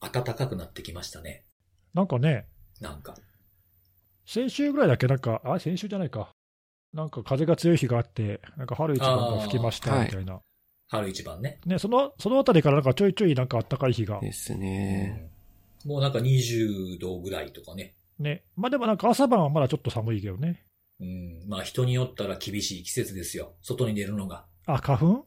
[0.00, 1.44] 暖かくなってきましたね。
[1.94, 2.46] なんかね、
[2.80, 3.14] なんか。
[4.26, 6.30] 先週ぐらいだっけ、なんか、あ、先週じゃないか。
[6.92, 10.40] なんか風が強い日があって、なんか春一番が吹きましたみたいな。
[10.88, 11.60] 春一番ね。
[11.66, 14.20] ね、その、そのあたりからなんかちょいちょいなんか暖かい日が。
[14.20, 15.30] ですね。
[15.84, 17.94] もうなんか20度ぐらいとかね。
[18.18, 18.44] ね。
[18.56, 20.64] まあでもなんか朝晩はまだちょっと寒いけどね。
[21.00, 21.48] うん。
[21.48, 23.54] まあ人によったら厳しい季節ですよ。
[23.62, 24.46] 外に出るのが。
[24.66, 25.26] あ、花粉？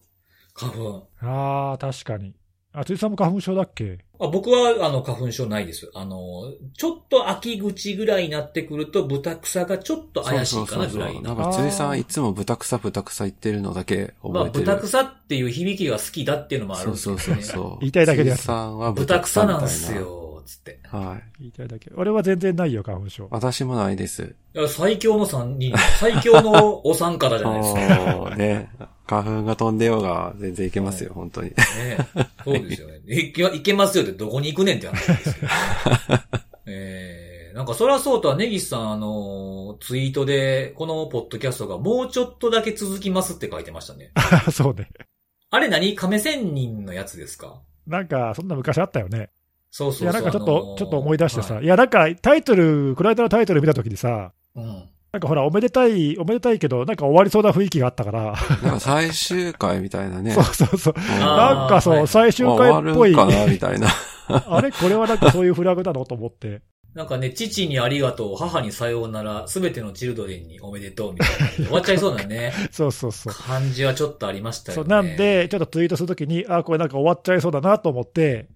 [0.53, 1.09] 花粉。
[1.21, 2.35] ああ、確かに。
[2.73, 3.99] あ、辻さんも花粉症だっけ？
[4.19, 5.91] あ僕は、あの、花粉症ないです。
[5.93, 11.35] あの、ちょっと秋口ぐらいになってくると、豚草がちょっと怪しいかなぐらいな。
[11.35, 14.65] なんか、辻さんいつも豚草豚草言ってるのだけまあ、覚えてる。
[14.65, 17.43] 豚草っていう響きが好きだっていうのもあるそうんですけどね。
[17.43, 17.79] そうそうそう。
[17.81, 19.93] 言いたいだけでやつ辻さんは豚草みたいなんす。
[19.93, 20.79] よ、つって。
[20.83, 21.39] はい。
[21.39, 21.91] 言いたいだけ。
[21.95, 23.27] 俺は全然ないよ、花粉症。
[23.31, 24.35] 私もないです。
[24.55, 28.35] いや最強の三人、 最強のお三方じゃないですか。
[28.35, 28.69] ね。
[29.07, 31.49] 花粉が飛んでようが全然いけますよ、本当に。
[31.49, 31.55] ね
[32.43, 33.01] そうですよね。
[33.07, 35.47] いけ、いけますよってどこに行くねんって話ですけど。
[36.65, 44.11] えー、なんかそらそうとは、ネギスさん、あの、ツイートで、このポッドキャストがもうちょっとだけ続きますって書いてましたね。
[44.51, 44.89] そうね。
[45.49, 45.93] あれ何？
[45.95, 47.61] 亀仙人のやつですか？
[47.85, 49.29] なんか、そんな昔あったよね。
[49.75, 50.11] そうそうそう。
[50.11, 51.55] いや、なんかちょっと、ちょっと思い出してさ。
[51.55, 54.65] はいいや、なんか、タイトル、この間のタイトル見たときにさ、うん。
[55.11, 60.31] なんかほら、おめでたい、おめでたいけど、なんか終わりそうな雰囲気があったから、なんか最終回みたいなね。
[60.31, 60.93] そうそうそう。
[60.95, 63.87] うんなんかそう、はい最終あ回っぽい終わる、かなみたいな。
[64.47, 66.05] あれこれはなんかそういうフラグなの？
[66.05, 66.61] と思って。
[66.93, 71.65] なんかね、父にありがとう、母にさようなら、すべてのチルドレンにおめでとうみたいな。
[71.65, 73.33] 終わっちゃいそうなね、 そうそうそう。
[73.33, 74.95] 感じはちょっとありましたそう、よね。
[74.95, 78.47] なんで、ちょっとツイートするときに、あ、これなんか終わっちゃいそうだなと思って、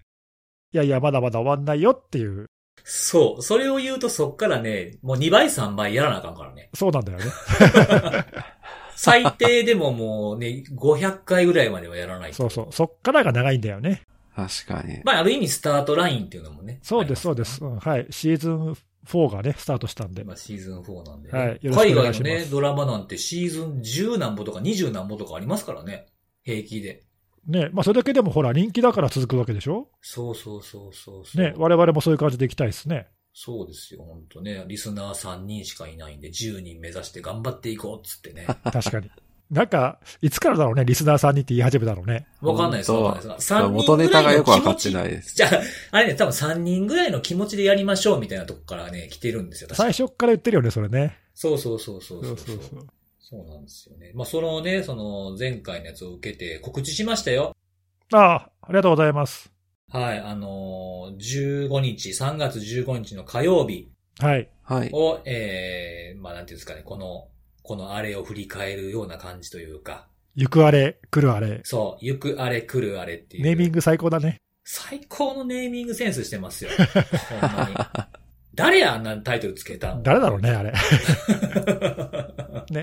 [0.74, 2.48] いやいや、まだまだ終わんないよっていう、
[2.84, 3.42] そう。
[3.42, 6.70] それを言うとそっからね、もう2倍3倍やらなあかんからね。
[6.74, 7.26] そうなんだよね。
[8.96, 12.38] 最低でももうね、500回ぐらいまではやらないと。
[12.38, 12.68] そうそう。
[12.72, 14.04] そっからが長いんだよね。
[14.36, 15.02] 確かに。
[15.04, 16.80] まあ、ある意味スタートラインっていうのもね。
[16.82, 17.64] そうです、そうです。
[17.64, 18.08] うんはい。
[18.10, 20.22] シーズン4がね、スタートしたんで。
[20.22, 21.40] 今シーズン4なんで、ね。
[21.40, 26.08] はいよろし海くお願いします外のね、ドラマなんてシーズン10何本とか20何本とかありますからね。
[26.44, 27.07] 平気で。
[27.48, 29.88] ね、まあそれだけでもほら、人気だから続くわけでしょ？
[30.02, 31.42] そうそうそうそうそう。
[31.42, 33.08] ね、我々もそういう感じでいきたいですね。
[33.34, 34.66] そうですよ、本当ね。
[34.68, 38.46] リスナー3人しかいないんで、10人目指して頑張っていこうっつってね。
[38.64, 39.10] 確かに。
[39.52, 42.28] なんか、いつからだろうね、リスナーさんにって言い始めたのね。
[42.42, 43.54] わかんないです、わかんないです。
[43.54, 44.94] 3人元ネタがよくわかってい。
[44.94, 45.36] ないです。
[45.36, 51.18] じゃあ、あれね、多分3人ぐらいの気持ちでやりましょうみたいなとこからね、来てるんですよ、確か最初から言ってるよね、それね。
[51.34, 52.88] そうそうそうそうそそううそうそう。
[53.30, 54.12] そうなんですよね。
[54.16, 57.54] まあ、そのね、その前回のやつを受けて告知しましたよ。
[58.14, 59.52] ああ、ありがとうございます。
[59.92, 64.50] はい、あのー、15日、3月15日の火曜日はい。
[64.64, 64.90] はい。
[64.94, 67.28] を、えー、まあ、なんていうんですかね、この、
[67.64, 71.60] このあれを振り返るような感じというか、行くあれ、来るあれ。
[71.66, 73.44] そう、行くあれ来るあれっていう。
[73.44, 74.38] ネーミング最高だね。
[74.64, 76.70] 最高のネーミングセンスしてますよ。
[77.42, 77.76] ほんまに。
[78.56, 80.02] 誰やあんなタイトルつけたん？
[80.02, 80.74] 誰だろうね、あれ。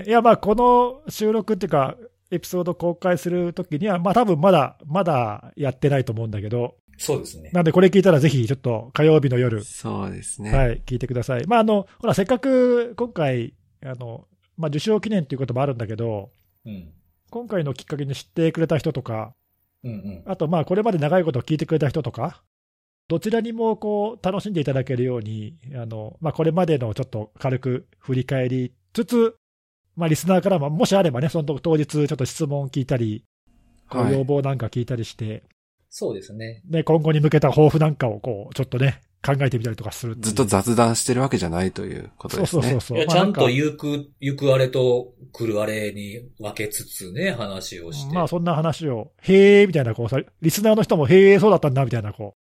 [0.01, 1.95] ね、いや、まあ、この収録っていうか、
[2.31, 7.49] エピソード公開するときには、まあ、多分まだ、まだやってないと思うんだけど、そうですね。
[7.53, 10.51] なんでこれ聞いたらぜひ、ちょっと火曜日の夜、そうですね。
[10.51, 11.45] はい、聞いてください。
[11.45, 16.29] まあ、あの、ほら、せっかく今回、あの、まあ、受賞記念っていうこともあるんだけど、
[16.65, 16.91] うん。
[17.29, 19.33] 今回のきっかけに知ってくれた人とか、
[19.83, 20.23] うんうん。
[20.25, 22.41] あと、まあ、これまで長いこと聞いてくれた人とか、
[23.07, 29.37] どちらにもこう楽しんでいただけるように、あのまあ、これまでのちょっと軽く振り返りつつ、
[29.95, 33.23] まあ、リスナーからも、もしあればね、その当日、ちょっと質問聞いたり、
[33.89, 35.43] こうはい要望なんか聞いたりして、
[35.89, 36.61] そうですね。
[36.69, 42.61] ね、今後に向けた抱負なんかをこうちょっとね、考えてみたりとかするずっと雑談してるわけじゃないということですね。
[42.61, 43.07] そうそうそうそう。
[43.07, 48.13] ちゃんと行く、行くあれと来るあれに分けつつね、話をして。
[48.13, 52.35] まあ、そんな話を、へーみたいな、こうさ、リスナーの人も、へーそうだったんだ、みたいな、こ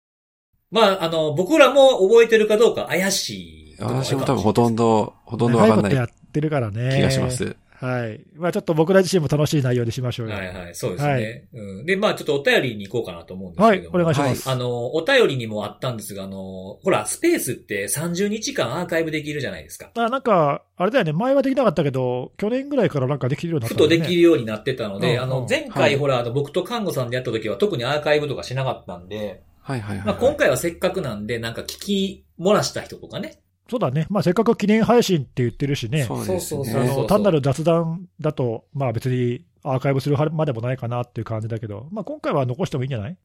[0.71, 5.39] まあ、あの、僕らも覚えてるかどうか怪しい私も多分ほとんど、ほう。
[5.39, 6.97] とんどわかんない長いことやってるからね。
[6.97, 7.57] 気がします。
[7.81, 8.21] はい。
[8.37, 10.37] まあ、ちょっと僕ら自身も楽しい内容にしましょうよ。
[10.37, 11.11] はいはい、そうですね。
[11.13, 11.87] はいうん。
[11.87, 14.01] で、まあちょっとお便りに行こうかなと思うんですはい、けども。
[14.01, 14.51] お願いします。
[14.51, 19.91] あの、お便りにもあったんですが、あの、ほら、スペースって30日間アーカイブできるじゃないですか。
[19.95, 23.89] あなんか、あれだよね、前はできなかったけど、去年ぐらいからなんかできるようになっふた、ね。
[23.89, 30.07] とできるようになってたので、うんうんあの、前はい回ほら、あの、僕と看護さんでやった時は特にアーカイブとかしなかったんで、はいはいはい。
[30.07, 33.41] まあ今回はせっかくなんで、なんか聞き漏らした人とかね。
[33.71, 34.07] そうだね。
[34.11, 36.05] まあ、せっかく記念配信って言ってるしね。
[36.05, 36.97] そうですそうそうあね。
[36.97, 43.17] の単なる雑談だと、まあ別にアーカイブするまでもないかなっていう感じだけど、まあ今回は残してもいいんじゃない？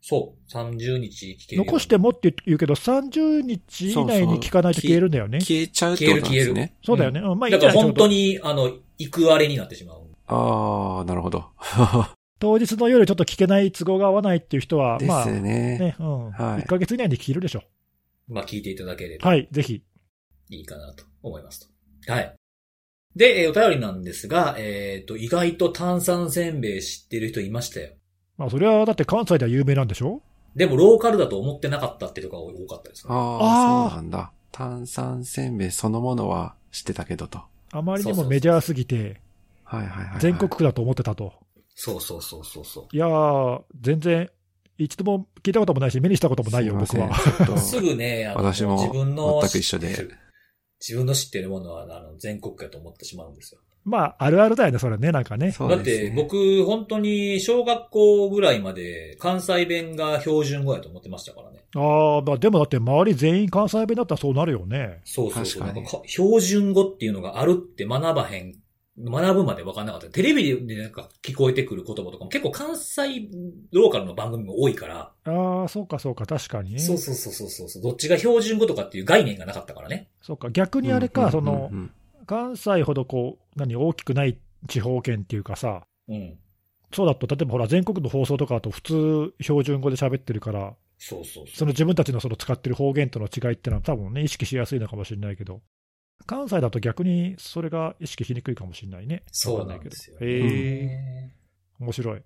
[0.00, 0.50] そう。
[0.52, 1.64] 30日聞ける。
[1.64, 5.40] 残してもって言うけど、30日以内に聞かないと消えるんだよね。
[5.40, 6.74] 消えちゃうってことなんですね。
[6.84, 7.18] そうだよね。
[7.20, 8.34] うんまあいいだから本当に。
[8.34, 10.02] に、あの、行くあれになってしまう。
[10.28, 11.46] ああ、なるほど。
[12.38, 15.40] 当日の夜ちょっと聞けない都合が合わないっていう人は、でまあ、すね。
[15.40, 16.30] ね、うん。
[16.30, 17.62] はい1ヶ月以内に聞けるでしょ。
[18.28, 19.82] まあ聞いていただければはい、ぜひ。
[20.50, 21.68] いいかなと思います
[22.06, 22.12] と。
[22.12, 22.34] はい。
[23.16, 27.90] で、えーお便りなんですが、えっ、と、意外と炭酸せんべい知ってる人いましたよ。
[28.36, 30.22] まあ、それはだって関西では有名なんでしょ？
[30.54, 33.12] でも、ローカルだと思ってなかったっていうのが多かったですね。
[33.14, 34.32] ああそうなんだ。
[34.52, 37.40] 炭酸せんべいそのものは知ってたけどと。
[37.72, 39.20] あまりにそうそうそうもメジャーすぎて、
[39.64, 40.20] はいはいはいはい。
[40.20, 41.32] 全国区だと思ってたと。
[41.74, 42.96] そうそうそうそうそう。
[42.96, 44.30] いやー、全然、
[44.78, 47.14] 一度も聞いたこともないし、目にしたこともないよ、僕は。
[47.58, 50.08] すぐね、あの私も自分の全く一緒で
[50.80, 53.60] 自分の知ってるものは、あの、全国区やと思ってしまうんですよ。
[53.84, 55.50] まあ、あるあるだよね、それね、なんかね。
[55.50, 61.64] そうだって、僕、本当に小学校ぐらいまで関西弁が標準語やと思ってましたからね。
[61.74, 65.00] ああ、まあ、でもだって周り全員関西弁だったらそうなるよね。
[65.04, 66.02] そうそうそう。
[66.06, 68.54] 標準語っていうのがあるって学ばへん、
[68.98, 70.08] 学ぶまで分かんなかった。
[70.08, 73.28] テレビでなんか聞こえてくる言葉とかも結構関西
[73.72, 76.78] ローカルの番組も多いから、ああ、そうかそうか、確かにね。
[76.78, 77.82] そうそうそうそうそう。
[77.82, 80.08] どっちが標準語とかっていう概念がなかったからね。
[80.22, 81.90] そうか、逆にあれか、うんそのう、ん
[82.26, 86.38] 関西ほどこう、何、大きくない地方圏っていうかさ、うん。
[86.92, 91.64] そうだと、例えばほら、全国の放送とかだと普通標準語で喋ってるから、そうそうそ。
[91.64, 95.60] の自分たちのその使ってる方言との違いってのは多分ね、意識しやすいのかもしれないけど、
[96.26, 99.22] 関西だと逆にそれが意識しにくいかもしれないね。
[99.32, 100.16] そうなんですよ。
[100.20, 100.26] へ
[100.84, 101.32] え、
[101.80, 102.22] 面白い。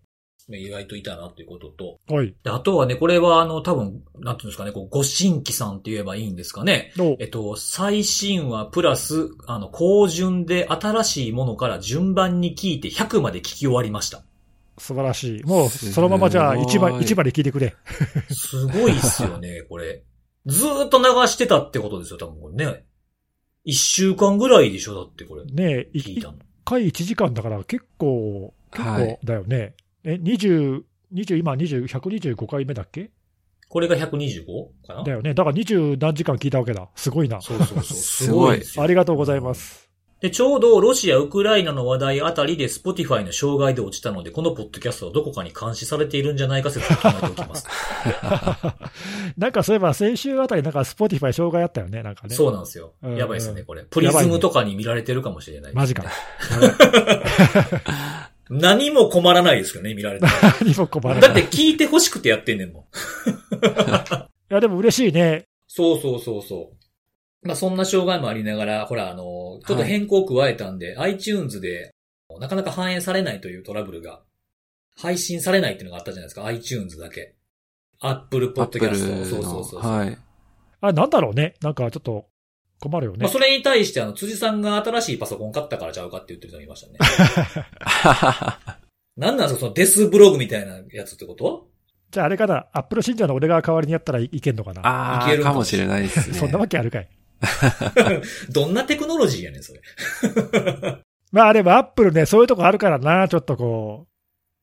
[0.48, 1.98] 意外といたなっていうことと。
[2.12, 2.34] はい。
[2.42, 6.92] であとはね、これはあの、多分、なんていうんですかね、こう、ご新規さんって言えばいいんですかね。
[6.96, 14.24] どうえっと、最新話プラス、あの、高順で新しいものから順番に聞いて100まで聞き終わりました。
[14.78, 15.42] 素晴らしい。
[15.44, 17.76] もう、そのままじゃあ、一番、一番で聞いてくれ。
[18.30, 20.02] すごいっすよね、これ。
[20.46, 22.84] ずーっと流してたってことですよ、多分これね。
[23.64, 25.44] 一週間ぐらいでしょ、だってこれ。
[25.44, 26.34] ねえ、一聞いたの。
[26.64, 29.74] 回1時間だから結構、結はい構だよね。
[30.04, 30.82] え、20、
[31.12, 33.10] 20、今20、125回目だっけ？
[33.68, 34.86] これが 125?
[34.86, 35.02] かな？
[35.04, 35.34] だよね。
[35.34, 36.88] だから20何時間聞いたわけだ。
[36.96, 37.40] すごいな。
[37.40, 37.82] そうそうそう。
[37.82, 37.94] す
[38.26, 38.60] すごい。
[38.78, 39.90] ありがとうございます。
[40.22, 47.66] で、ちょうどロシア、ウクライナの話題あたりで Spotify の障害で落ちたので、このポッドキャストはどこかに監視されているんじゃないか説を考えておきます。
[49.36, 52.04] なんかそういえば先週あたりなんか Spotify 障害あったよね。
[52.04, 52.36] なんかね。
[52.36, 52.92] そうなんですよ。
[53.02, 53.82] うんやばいですね、これ。
[53.82, 56.04] プリズムとかに見られてるかもしれない、マジか。
[58.48, 60.26] 何も困らないですよね、見られて。
[60.62, 61.22] 何も困らない。
[61.22, 62.82] だって聞いて欲しくてやってんねんもん。
[62.84, 62.86] い
[64.50, 65.46] や、でも嬉しいね。
[65.66, 66.81] そうそうそうそう。
[67.42, 71.90] まあそんな障害もありながら、ほら、あの、ちょっと変更を加えたんで、iTunes で
[72.40, 74.20] なかなか反映されないというトラブルが、
[74.96, 77.34] 配信されないっていうのがあったじゃないですか、iTunes だけ。
[78.00, 79.24] Apple アップル Podcast の。
[79.24, 79.80] そうそうそうそう。
[79.80, 80.18] はい。
[80.80, 81.54] あ、なんだろうね？
[81.62, 82.26] なんかちょっと
[82.80, 83.30] 困るよねまあ、。
[83.30, 86.98] それに対して、あの、辻さんが新しいパソコン買ったからちゃうかって言ってる人もいましたね。
[89.16, 91.68] なんなんですか、そのデスブログみたいなやつってこと？
[92.10, 94.86] じゃああれかな？Apple 信者の俺が代わりにやったらいけんのかな？
[94.86, 96.36] ああ、いけるかもかもしれないですね。
[96.36, 97.08] そんなわけあるかい。
[98.50, 99.80] どんなテクノロジーやねん、それ。
[101.32, 103.26] まあでも Apple ね、そういうとこあるからな。
[103.28, 104.06] ちょっとこ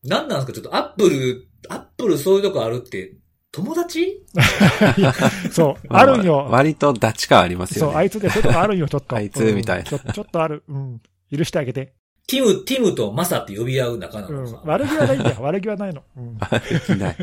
[0.04, 3.14] なんなんですか、ちょっとアップル、アップルそういうとこあるって、
[3.52, 4.24] 友達？
[5.50, 5.52] う。
[5.52, 5.88] そう。
[5.88, 6.48] まあるんよ。
[6.50, 8.00] 割とダチ感ありますそう、よね。
[8.00, 9.16] あいつでそういうとこあるんよ、ちょっと。
[9.16, 10.64] あいつうんみたいなちょちょっとある。
[10.68, 11.02] うん。
[11.36, 11.94] 許してあげて。
[12.28, 14.62] ティム、ティムとマサって呼び合う仲なうんのさ。。
[14.64, 15.38] 悪気はないんだよ。
[15.42, 16.04] 悪気はないの。
[16.16, 16.38] うん。
[16.38, 16.46] で
[16.86, 17.18] きない。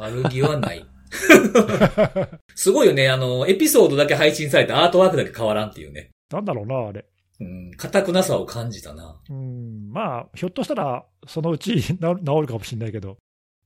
[0.00, 0.84] 悪気はない。
[2.54, 3.08] すごいよね。
[3.08, 6.10] あの、エピソードだけ配信されてアートワークだけ変わらんっていうね。
[6.30, 7.04] なんだろうな、あれ。
[7.40, 9.18] うん、固くなさを感じたな。
[9.28, 9.90] うん。
[9.90, 13.16] まあ、ひょっとしたら、そのうち 治治るかもしれないけど。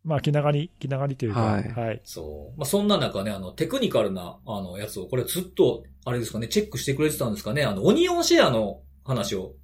[0.04, 1.40] まあ、気長に、気長にというか。
[1.40, 2.00] はいはい。
[2.04, 2.58] そう。
[2.58, 7.64] まあ、そんな中ね、あの、テクニカルな、あの、やつを、これずっと、あれですかね、チェックしてくれてたんですかね。
[7.64, 9.54] あの、オニオンシェアの話を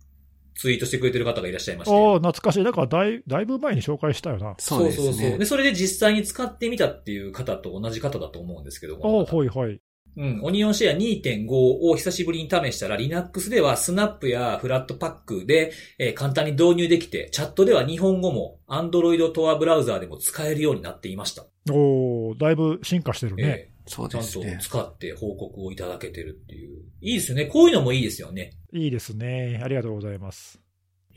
[0.55, 1.95] ツイートしてくれてる方がいらっしゃいまして。
[1.95, 2.65] おお懐かしい。
[2.65, 4.55] なんかだい、だいぶ前に紹介したよな。
[4.59, 5.39] そうですそうそうね。
[5.39, 9.25] で、それで実際に使ってみたっていう方と同じ方だと思うんですけどおおも。
[9.25, 9.81] ほいほい。
[10.17, 10.41] うん。
[10.43, 21.47] オニオンシェア2.5を久しぶりに試したら、Linux ではスナップやフラットパックで、えー簡単に導入できて、チャットでは日本語も Android トアブラウザーでも使えるようになっていました。
[21.71, 23.45] おおだいぶ進化してるね。
[23.45, 24.59] えーそうちゃんとですね。
[24.61, 26.85] 使って報告をいただけてるっていう。
[27.01, 27.47] いいですよね。
[27.47, 28.53] こういうのもいいですよね。
[28.73, 29.61] いいですね。
[29.65, 30.61] ありがとうございます。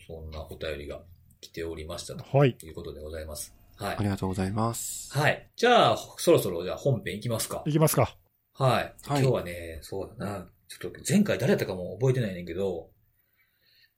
[0.07, 0.99] そんなお便りが
[1.39, 2.57] 来ておりましたとはい。
[2.63, 3.53] いうことでございます。
[3.75, 4.03] はいあ。
[4.03, 5.15] りがとうございます。
[5.17, 5.49] はい。
[5.55, 7.71] じゃあ、そろそろじゃあ本編いきますかい。
[7.71, 8.17] きますか。
[8.55, 8.71] はい。
[8.73, 10.49] はい今日はね、そうだな。
[10.67, 12.89] ちょっと前回誰やったかも覚えてないねんけど、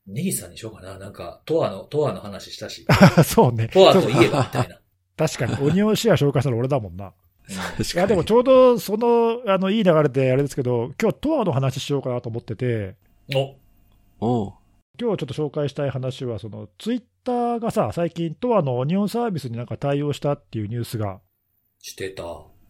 [0.07, 0.99] ネギさんにしようかな。
[0.99, 2.85] なんか、トアの、トアの話したし。
[3.25, 3.69] そうね。
[3.69, 4.79] トアといえばみたいな。
[5.17, 7.13] 確かに、オニオンシェア紹介したの俺だもんな。
[7.93, 12.95] いや、でもちょうどその、あの、いい流れであれですけど、今日トアの話しようかなと思ってて、
[13.33, 13.55] お、
[14.19, 14.53] おう
[14.99, 21.19] 今日ちょっと紹介したい話は、その、ツイッターがさ、最近、トアのオニオンサービスになんか対応したっていうニュースが
[21.79, 22.23] してた。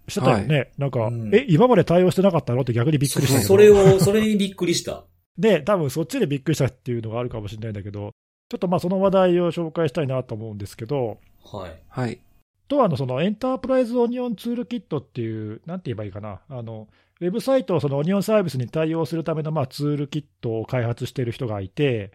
[0.08, 0.72] してたよね。
[0.78, 3.42] なんか、うんえ、今まで対応してなかったのって逆にびっくりした。
[3.42, 5.04] それを、それにびっくりした。
[5.38, 8.12] で、多分そっちでびっくりしたっていうのがあるかもしれないんだけど、
[8.50, 11.82] ちょっとまあその話題を紹介したいなと思うんですけど、はい。
[11.88, 12.20] はい。
[12.68, 16.88] とあのそのエンタープライズオニオンツールキットっていう、なんて言えばいいかな、あの
[17.22, 22.12] ウェブサイトをそのオニオンサービスに対応するためのまあツールキットを開発している人がいて、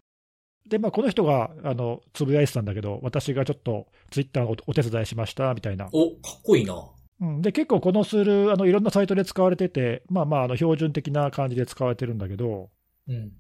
[0.69, 5.89] でまあ、この人があのつぶやいてたんだけど、私がちょっとツイッターをお手伝いしましたみたいな。
[5.93, 6.75] お、かっこいいな。
[7.21, 12.71] うん、で結構このツール、あのいろんなサイトで使われてて、まあまああの標準的な感じで使われてるんだけど、
[13.09, 13.33] うん。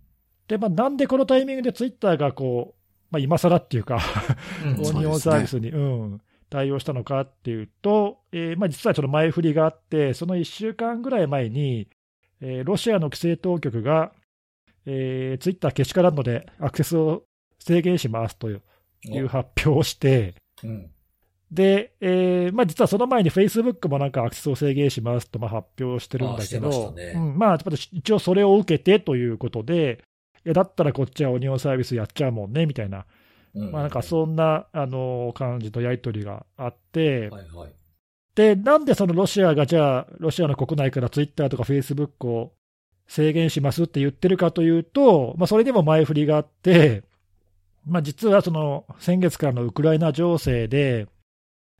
[0.48, 4.00] でまあ、なんでこのタイミングでツイッターがこう、まあ、今更っていうか、
[4.64, 6.20] うん オニオンサービスに、うん、
[6.50, 11.88] 対応したのかっていうと、えーまあ、実はちょっと前振りがあって、その1週間ぐらい前に、
[12.40, 14.12] えーロシアの規制当局が、
[14.87, 17.23] えーツイッターけしからんので、アクセスを
[17.59, 18.62] 制限しますという
[19.28, 20.90] 発表をして、うん。
[21.50, 26.95] で、えーまあ、実はその前にフェイスブックもなんかアクセスを制限しますとまあ発表してるんだけど、
[27.92, 30.02] 一応それを受けてということで、
[30.45, 33.04] だったらこっちはオニオンサービスやっちゃうもんねみたいな、うん。
[33.54, 37.73] まあ、なんかそんな、あの感じのやり取りがあって、はいはい。
[38.35, 42.52] で、なんでそのロシアがじゃあ、ロシアの国内からツイッターとかフェイスブックを
[43.09, 47.02] 制限しますって言ってるかというと、まあ、それでも前振りがあって、
[47.87, 51.09] まあ、実はその先月からのウクライナ情勢で、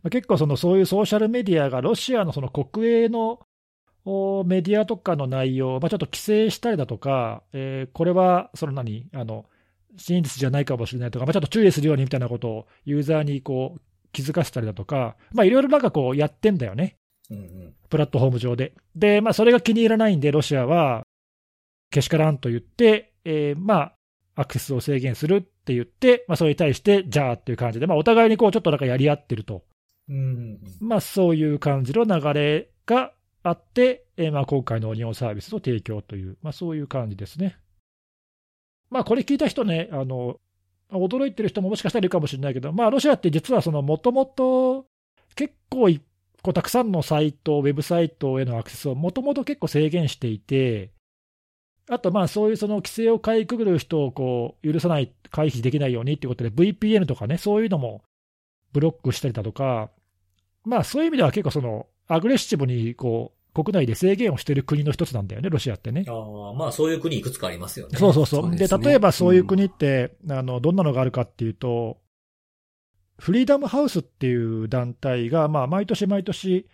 [0.03, 3.41] まあ結構そのそういうソーシャルメディアがロシアのその国営の
[4.05, 9.45] おメディアとかの内容を、まあ、ちょっと規制したりだとか、えーこれはその何あの
[9.97, 13.81] 真実じゃないかもしれないとか、まあ、ちょっと注意するようにみたいなことをユーザーにこう
[14.13, 16.97] 気づかせたりだとか、まあ、いろいろなんかこうやってんだよね、
[17.31, 17.75] うんうん。
[17.89, 18.75] プラットフォーム上で。
[18.97, 21.03] で、まあ、それが気に入らないんで、ロシアは
[21.91, 23.95] けしからんと言って、えーまあ、
[24.37, 29.65] アクセスを制限するって言って、まあ、それに対して、じゃあっていう感じで、まあ、お互いにこうちょっとなんかやり合ってると、
[30.09, 37.59] うんうんまあ、そういう感じの流れがあって、えーまあ、今回のオニオンサービスの提供という、まあ、そういう感じですね。
[38.91, 40.39] まあ、これ聞いた人ね、あの
[40.93, 44.87] 驚いてる人ももしかしたらいるかもしれないけど、まあ、ロシアって実はもともと
[45.37, 45.89] 結構
[46.43, 50.91] こうたくさんのサイト、ウェブサイトへのアクセスをもともと結構制限していて、
[51.89, 58.03] あとまあそういうその規制をかいくぐる人をこう許さない、回避できないようにということで、VPN とかね、そういうのも
[58.73, 59.91] ブロックしたりだとか、
[60.65, 66.05] まあそういう意味では結構そのアグレッシブにこう国内で制限をしている国の一つなんだよね、ロシアってね。
[66.09, 67.99] ああ、まあそういう国いくつかありますよね。
[67.99, 68.43] そうそうそう。
[68.43, 71.99] でそうですね例えばそういう国って、あの、どんなのがあるかっていうと、
[73.19, 76.67] フリーダムハウスっていう団体が、まあ、毎年毎年、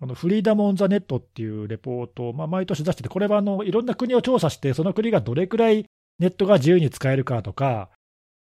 [0.00, 5.86] あのフリーダム・オン・ザ・ネットっていうレポートを、まあ、毎年出してて、これはあのいろんな国を調査して、その国がどれくらい
[6.18, 7.88] ネットが自由に使えるかとか、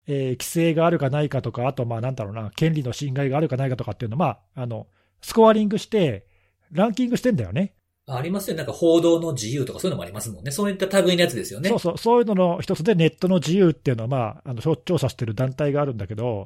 [0.07, 4.87] えー規制があるかないかとか、あと、まあ、なんだろうな、権利の侵害があるかないかとかっていうのを、まあ、あの
[5.21, 6.25] スコアリングして、
[6.71, 7.73] ランキングしてんだよね。
[8.07, 8.57] ありますよ。
[8.57, 10.51] なんか報道の自由とかそういうのもありますもんね。
[10.51, 11.69] そういった類のやつですよね。
[11.69, 16.45] そうそう、そういうのの一つでネットの自由っていうのは、まあ、あの調調査してる団体があるんだけど、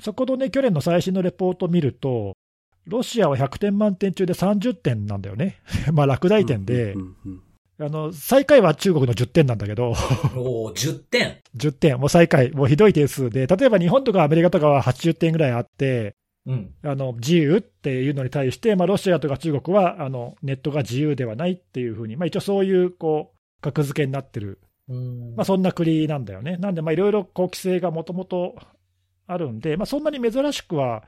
[0.00, 2.34] そこのね、去年の最新のレポートを見ると、
[2.86, 5.60] ロシアは100点満点中で30点なんだよね。
[5.92, 7.42] まあ、落第点でう、んうん
[7.80, 9.92] あの、最下位は中国の10点なんだけど、
[10.34, 11.38] おお10点。
[11.56, 16.16] 10点、もう最下位、もうひどい点数で、例えば日本とかアメリカとかは80点ぐらいあって、
[16.48, 16.74] うん。
[16.82, 26.56] あの自由っていうのに対して、まあ、ロシアとか中国はあのネットが自由ではないっていうふうに、まあ、一応そういうこう格付けになってるうんまあ、そんな国なんだよね。
[26.56, 28.56] なんで、いろいろ規制がもともと
[29.26, 31.04] あるんで、まあ、そんなに珍しくは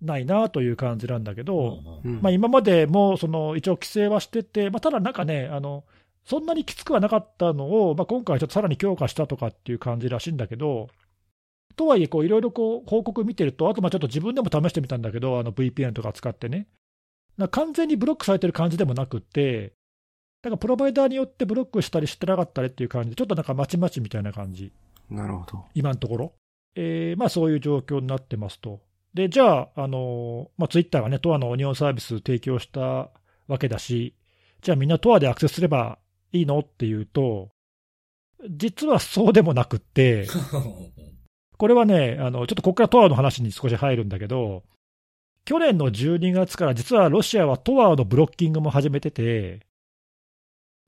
[0.00, 5.84] ないなという感じなんだけど、うんうんまあ、今までもその一応規制はしてて、まあ、ただなんかねあの、
[6.24, 10.88] そんなにきつくはなかったのを、まあ、今回、ちょっとさらに強化したとかっていう感じらしいんだけど、
[11.76, 16.66] とはいえ、こういろいろこう報告見てると、あとまあちょっと自分でも試してみたんだけど、あの VPN とか使ってね、
[17.50, 19.72] 完全にブロックされてる感じでもなくって、
[20.42, 24.72] なんかプロバイダーによってブロックしたりしてなかったりっていう感じで、ちょっとなんかまちまちみたいな感じ、
[25.10, 25.64] なるほど。
[25.74, 26.32] 今のところ、
[26.76, 28.80] えーまあ、そういう状況になってますと。
[29.14, 33.10] で、じゃあ、あのまあ、ツイッターがね、トアのオニオンサービス提供した
[33.46, 34.14] わけだし、
[34.60, 35.98] じゃあみんなトアでアクセスすれば
[36.32, 37.50] いいのっていうと、
[38.50, 40.26] 実はそうでもなくって、
[41.56, 44.62] これはね、あのちょっとここからトアの話に少し入るんだけど、
[45.44, 49.60] 去年の12月から実はロシアはトアのブロッキングも始めてて、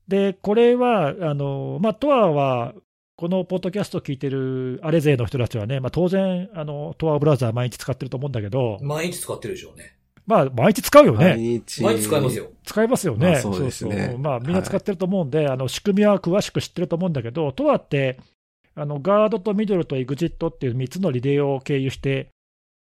[0.07, 2.73] で、これは、あのまあ、トアは、
[3.17, 9.97] このポッドキャストを聞いてるアレ勢の人たちはね、まあ、当然、あのトアブラウザー毎日使ってると思うんだけど、毎日使ってるでしょうね。
[10.27, 11.37] まあ、毎日使うよ毎ね。
[11.37, 11.81] 日。
[11.81, 12.51] 毎日使いますよ。
[12.63, 13.31] 使いますよね。
[13.31, 18.19] まあそうですねそうまあ、みんな使ってると思うんで、あの仕組みは詳しく知ってると思うんだけど、トアって、
[18.77, 22.29] あのガードとミドルとエグジットっていう3つのリレーを経由して、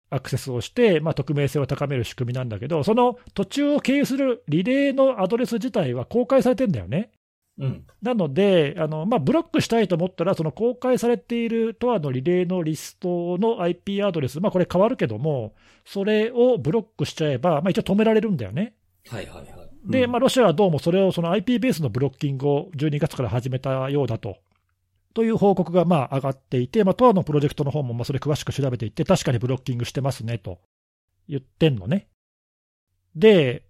[0.09, 7.11] アクセスをして、まあ、匿名性を高める仕組みなんだけど、その途中を経由するリレーのアドレス自体は公開されてるんだよね。
[7.57, 7.85] うん。
[8.01, 15.53] なので、あのまあ、ブロックしたいと思ったら、その公開されているトアのリレーのリストの IP アドレス、まあ、これ変わるけども、
[15.85, 18.73] それをブロックしちゃえば、まあ、一応止められるんだよね。
[19.07, 19.47] はいはいはい。
[19.85, 24.37] で、うんまあ、ロシアはどうもそれをその IP ベースのブロッキングを12月から始めたようだと。
[25.15, 30.59] という報告がまあ上がっていて、まあ、トアのプロジェクトの方もまあそれ詳しく調べていって、確かにブロッキングしてますねと
[31.27, 32.09] 言ってんのね。
[33.15, 33.63] で、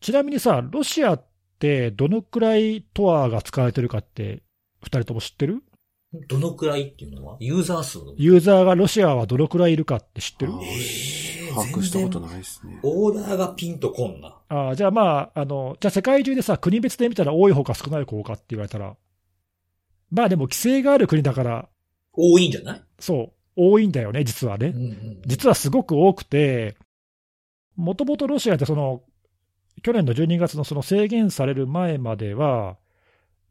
[0.00, 1.24] ちなみにさ、ロシアっ
[1.58, 4.42] てどのくらいトアが使われてるかって、
[4.84, 5.62] 2人とも知ってる？
[6.28, 7.38] どのくらいっていうのは？
[7.40, 7.98] ユーザー数？
[7.98, 10.52] のユーザーがロシアはどのくらいいるかって知ってる？
[11.54, 12.78] 把握したことないですね。
[12.82, 14.38] オーダーがピンとこんな。
[14.48, 18.94] あーじゃあまあ、あの、じゃあ世界中でさ、国別で見たら多い方か少ない方かって言われたら、
[20.12, 21.68] まあでも規制がある国だから、
[22.12, 22.82] 多いんじゃない？
[23.00, 24.68] そう、多いんだよね、実はね。
[24.68, 25.22] うんうん。
[25.26, 26.76] 実はすごく多くて、
[27.76, 29.02] もともとロシアってその、
[29.82, 32.76] 去年の12月のその制限される前までは、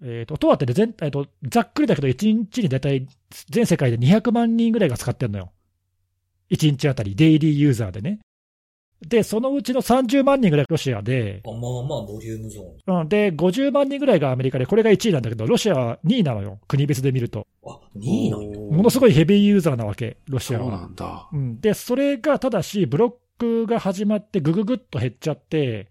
[0.03, 3.07] えー、と、とはってね全、えーと、ざっくりだけど、1日に大体
[3.49, 5.51] 全世界で200万人ぐらいが使ってるのよ。
[6.51, 8.19] 1日あたり、デイリーユーザーでね。
[9.05, 13.01] で、そのうちの30万人ぐらいがロシアで、あまあまあ、ボリュームゾーン。
[13.01, 17.47] うん、で、50万人ぐらいがアメリカで、これが1位なんだけど、ロシアは2位なのよ、国別で見ると。
[17.65, 18.59] あ、2位なんや。
[18.59, 20.81] ものすごいヘビーユーザーなわけ、ロシそうアは。
[20.81, 21.29] なんだ。
[21.33, 25.89] うん、で、それがただし、ブロックが始まって、ぐぐぐっと減っちゃって、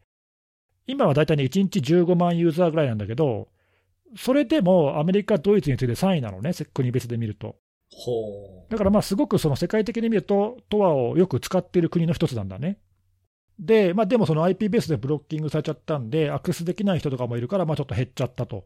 [0.86, 3.48] 今はだいたいね、1日15万ユーザーぐらいなんだけど、
[4.16, 7.56] それでもアメリカ、ドイツに次いで3位なのね、せ国別で見ると。
[7.92, 12.78] ほだからまあ、すごくその世界的に見ると、トアをよく使っている国の一つなんだね。
[13.60, 18.64] で、まあ、でもその IP ベースでブロッキングされちゃったんで、アクセスできない人とかもいるから、まあちょっと減っちゃったと。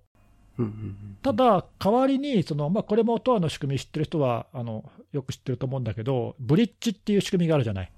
[1.22, 7.92] ただ、代わりにその、まあ、これもトアの仕組み知ってる人はあのよく知ってると思うんだけど、ブリッジっていう仕組みがあるじゃない。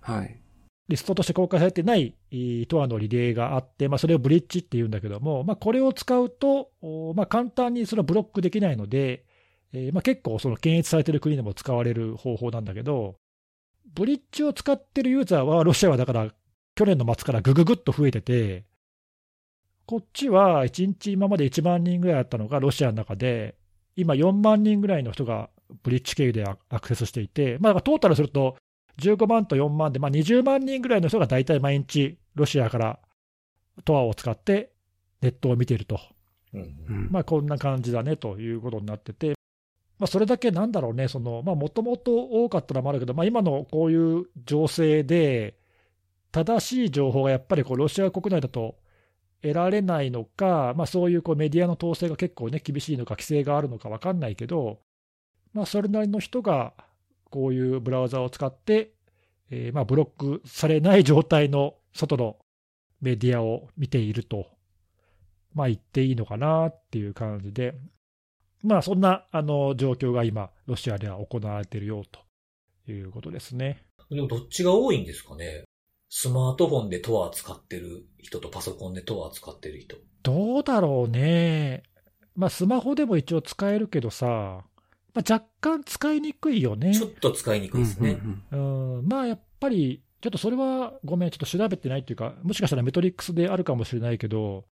[0.00, 0.40] はい。
[0.88, 9.24] リストとして公開されてないえートアのリレーがあって、まあ、それをブリッジっていうんだけども、まあ、これを使うと、おまあ、簡単にそれをブロックできないので、
[9.74, 13.16] えーまあ、結構その検閲されてる国でも使われる方法なんだけど、
[13.94, 16.32] ブリッジを使ってるユーザーは、ロシアはだから、
[16.78, 18.62] 去年の末からぐぐぐっと増えてて、
[19.84, 23.56] こっちは1日今まで1万人ぐらいあったのが、ロシアの中で、
[23.96, 25.50] 今4万人ぐらいの人が
[25.82, 28.56] ブリッジ経由でアアクセスしていて、まあ、だからトータルすると、
[29.00, 33.00] 15万と4万で、まあ、20万人ぐらいの人が大体毎日、ロシアから
[33.84, 34.70] トアを使って
[35.20, 35.98] ネットを見ていると、
[36.54, 36.58] う。
[36.58, 39.34] んまあ、こんな感じだねということになってて、
[39.98, 41.42] まあ、それだけなんだろうね、も
[41.74, 45.57] ともと多かったのもあるけど、まあ、今のこういう情勢で、
[46.38, 48.76] 正しい情報がやっぱりこうロシア国内だと
[49.42, 54.78] 得られないのか、まあ、そういうこうメディアの統制が結構ね、厳しいのか、規制があるのか分かんないけど、
[55.52, 56.74] まあ、それなりの人が
[57.30, 58.92] こういうブラウザを使って、
[59.50, 62.36] えーまあブロックされない状態の外の
[63.00, 64.46] メディアを見ていると、
[65.54, 67.74] まあ、言っていいのかなっていう感じで、
[68.62, 73.82] まあ、そんなあの状況が今、ロシアでは行われているよということですね。
[74.10, 75.64] でもどっちが多いんですかね？
[76.10, 79.96] スマートフォンでトア使ってる人とパソコンでトア使ってる人。
[80.22, 81.82] どうだろうね。
[82.34, 84.26] まあ、スマホでも一応使えるけどさ、
[85.14, 86.94] まあ、若干使いにくいよね。
[86.94, 88.20] ちょっと使いにくいですね。
[88.52, 94.64] うんうんうん、まあやっぱり、ちょっとそれはごめん、ちょっと調べてないっていうか、もしかしたらメトリックスであるかもしれないけど、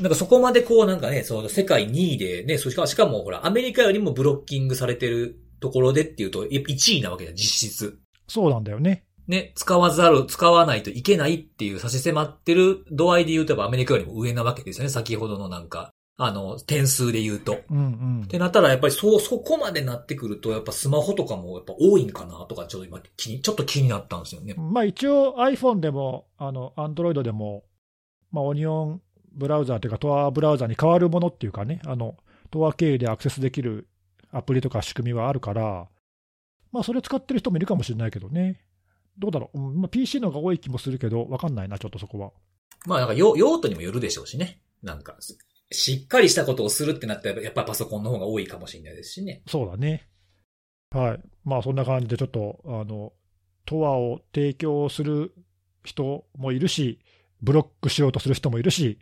[0.00, 7.98] なんかそこまでこうなんかね、その世界2位でね、そしかしかもほら、アメリカよりもブロッキングされてるところでっていうと、1位なわけだ、実質。
[8.26, 9.04] そうなんだよね。
[9.26, 14.90] ね、使わざる、使わないといけないっていう差し迫ってる度合いで言うと、アメリカよりも上なわけですよね。
[14.90, 17.58] 先ほどのなんか、あの、点数で言うと。
[17.70, 24.54] うんうんってなったら、やっぱりそう、そこまでなってくると、やっぱスマホとかもやっぱ多いんかなとか、ちょっと今気に、ちょっと気になったんですよね。
[24.56, 27.64] まあ一応 iPhone でも、あの、Android でも、
[28.30, 32.16] まあオニオンブラウザーというか、トアブラウザーに変わるものっていうかね、あの、
[32.50, 33.88] トア経由でアクセスできる
[34.30, 35.88] アプリとか仕組みはあるから、
[36.70, 38.60] まあそれ使ってる人もいるかもしれないけどね。
[39.18, 42.32] どうだろう、うんまあ、PC の方が多い気もするけど、わかんないな、ちょっとそこは。
[42.86, 44.60] まあなんか用用途にもよるでしょうしね。
[44.82, 45.16] なんか、
[45.70, 49.42] しっかりしたことをするってなったら、やっぱりパソコンの方が多いかもしれないですしね。
[49.46, 50.08] そうだね。
[50.90, 51.20] はい。
[51.44, 53.12] まあそんな感じで、ちょっと、あの、
[53.66, 55.34] トアを提供する
[55.84, 57.00] 人もいるし、
[57.40, 58.98] ブロックしようとする人もいるし、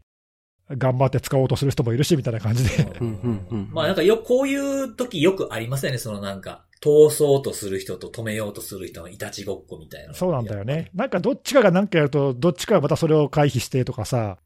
[0.71, 2.85] 頑張って使おうとする人もいるし、みたいな感じで。
[3.01, 5.99] うんうんうんまあなんかよ、こういう時よくありますよね。
[5.99, 10.15] そのなんか、通そうとする人と止めようとする人のいたちごっこみたいな。
[10.15, 10.91] そうなんだよね。。
[10.95, 14.39] なんかどっちかが何かやると、どっちかがまたそれを回避してとかさ、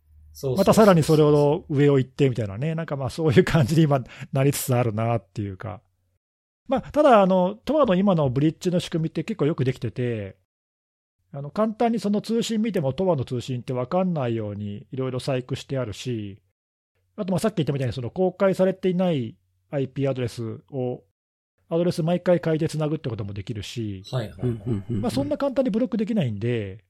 [0.54, 5.80] またさらにそれを上を行ってみたいなね、なんかまあそういう感じに今なりつつあるなっていうか、
[6.68, 10.36] まあ、ただ、あの、トアの今のブリッジの仕組みって結構よくできてて、
[11.32, 16.42] あの簡単にその通信見ても、トアの通信って分かんないようにいろいろ細工してあるし、
[17.16, 19.36] あとまあさっき言ったみたいに、その公開されていない
[19.70, 21.02] IP アドレスを、
[21.68, 24.46] アドレス毎回変えてつなぐってこともできるし、はいはい、は
[24.88, 24.92] い。
[24.92, 26.84] まあ、そんな簡単にブロックできないんで、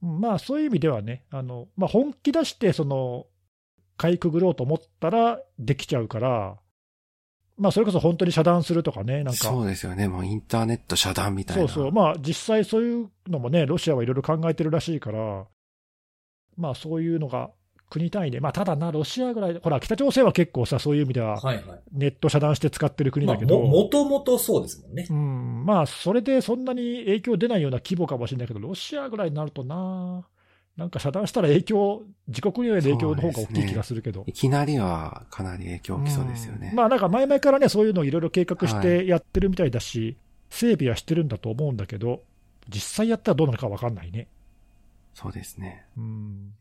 [0.00, 3.26] まあ、そういう意味ではね、あのまあ、本気出してその、
[3.96, 6.56] かいくぐろうと思ったらできちゃうから、
[7.58, 10.08] まあ、それこそ本当に遮断するとかね、なんか、そうですよね。
[10.08, 11.68] もうインターネット遮断みたいな。
[11.68, 15.44] そうそう、まあ、実際そういうのもね、ロシアはいろいろ考えてるらしいから、
[16.56, 17.50] まあ、そういうのが
[17.92, 21.80] 国単位で、まあ、ただな、ロシアぐらいで、ほら、北朝鮮は結構さ、そういう意味では、はいはい。
[21.92, 25.06] ネット遮断して使ってる国まあ、だけど、も、もともとそうですもんね。
[25.10, 30.26] うん、まあ、それでそんなに影響出ないような規模かもしれないけど、ロシアぐらいになるとな、
[30.78, 34.24] なんか遮断したら影響、自国による影響の方が大きい気がするけど。
[34.26, 36.70] いきなりはかなり影響起きそうですよね。
[36.70, 40.16] うんまあなんか前々からね、そういうのをいろいろ計画してやってるみたいだし、
[40.48, 42.22] 整備はしてるんだと思うんだけど、
[42.70, 44.28] 実際やったらどうなるかわかんないね。
[45.12, 45.84] そうですね。
[45.98, 46.54] うん、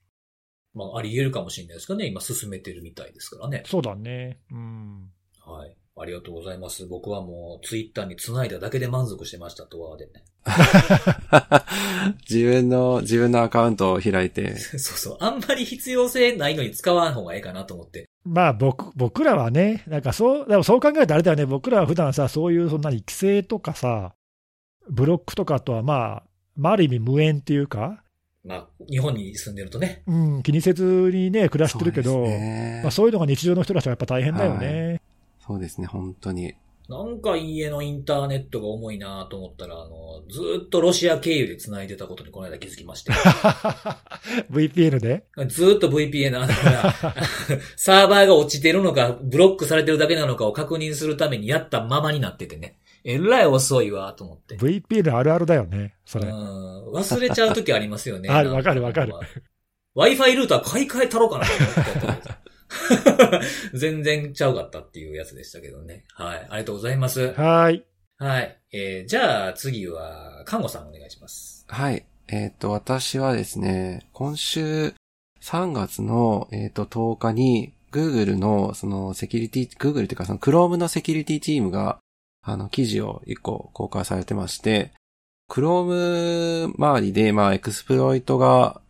[0.73, 2.07] まあ、あり得るかもしれないですけどね。
[2.07, 3.63] 今進めてるみたいですからね。
[3.65, 4.39] そうだね。
[4.51, 5.11] うん。
[5.39, 5.75] はい。
[5.97, 6.85] ありがとうございます。
[6.87, 10.07] 僕はもうツイッターに繋いだだけで満足してました、トアで。
[12.29, 15.17] 自分の、自分のアカウントを開いて、 そうそう。
[15.19, 18.07] あんまり必要性ないのに使わん方がいいかなと思って。
[18.23, 24.15] まあ僕、僕らはね、なんかそう、でもそう考えるとあれだよね、僕らは普段さ、そういうそんなに規制とかさ、
[24.89, 26.23] ブロックとかとはまあ、
[26.55, 28.00] まあ、ある意味無縁っていうか、
[28.43, 30.01] まあ、日本に住んでるとね。
[30.07, 35.01] うん、気にせずにね、暮らしてるけど、ねまあ、そういうのが日常の人たちはやっぱ大変だよね。
[35.45, 36.55] そうですね、本当に。
[36.89, 43.13] なんか家のインターネットが重いなと思ったら、あの、ずーっとロシア経由で繋いでたことにこの間気づきまして。
[44.51, 45.23] VPN で？
[45.47, 46.47] ずーっと VPN あの
[47.77, 52.75] サーバーが落ちてるのか、ブロックされてるだけなのかを確認するためにやったままになっててね。
[53.03, 54.57] えらい遅いわ、と思って。
[54.57, 56.27] VPN あるあるだよね、それ。
[56.27, 58.29] うん忘れちゃうときありますよね。
[58.31, 59.13] あるわかるわかる。
[59.95, 61.51] Wi-Fi ルーター買い替えたろうかなと
[62.05, 62.41] 思って。
[63.77, 66.05] 全然ちゃうかったっていうやつでしたけどね。
[66.13, 66.37] はい。
[66.37, 67.33] ありがとうございます。
[67.33, 67.83] はーい。
[68.17, 68.57] はい。
[68.71, 71.65] えー、じゃあ次は、看護さんお願いします。
[71.67, 72.05] はい。
[72.27, 74.93] えっ、と、私はですね、今週
[75.41, 81.99] 3月の、えっ、と、10日に、Google の、その、セキュリティ、Google っていうか、その、Chrome のセキュリティチームが、
[82.43, 84.91] あの、記事を1個公開されてまして、
[85.49, 88.81] Chrome 周りで、まあ、エクスプロイトが、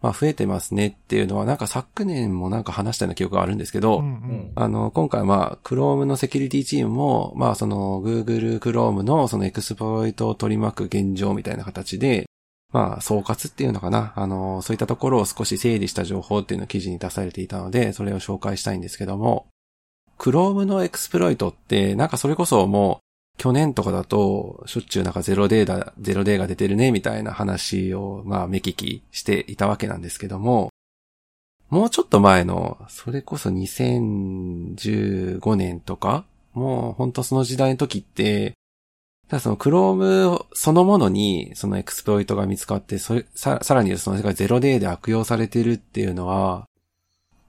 [0.00, 4.52] まあ、増えてますねっていうのは、なんか昨年もなんか話したような記憶があるんですけど、うんううんん。
[4.54, 12.26] あの、今回はまあ、Chrome のセキュリティチームも、まあ、その、Google Chrome のそのエクスプロイトを取り巻く現状みたいな形で、
[12.72, 14.12] まあ、総括っていうのかな。
[14.16, 19.46] あの、そういったところを少し整理した情報っていうのを記事に出されていたので、それを紹介したいんですけども、
[20.18, 22.98] Chrome のエクスプロイトって、なんかそれこそもう、
[23.38, 30.70] 去年とかだと、しょっちゅうなんかゼロデーだ、ゼロデーが出てるね、みたいな話を、まあ、見聞きしていたわけなんですけども、
[31.70, 38.54] もうちょっと前の、それこそ2015年とか、もう本当その時代の時って、
[39.28, 46.66] ただその Chrome そのものにそのエクスプロイトが見つかって、それ、ささらにそのゼロデーで悪用されてるっていうのは、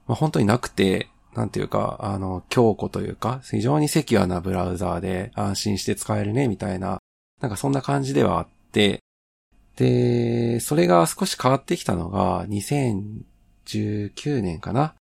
[0.06, 1.08] まあ、本当になくて、
[1.40, 7.00] なんていうか、あの、強固というか、非常にセキュアなブラウザーで安心して使えるね、みたいな、
[7.42, 9.00] なんかそんな感じではあって、
[9.78, 14.96] で、それが少し変わってきたのが、2019年かな？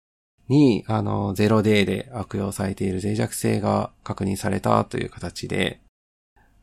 [0.49, 5.81] に、あの、ゼロデーで悪用されている脆弱性が確認されたという形で、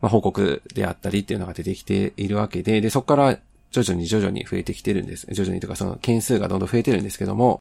[0.02, 3.40] まあ、報告であったりっていうのが出てきているわけで、で、そこから
[3.72, 5.26] 徐々に徐々に増えてきてるんです。
[5.34, 7.60] 徐々にというかその件数がどんどん増えてるんですけども、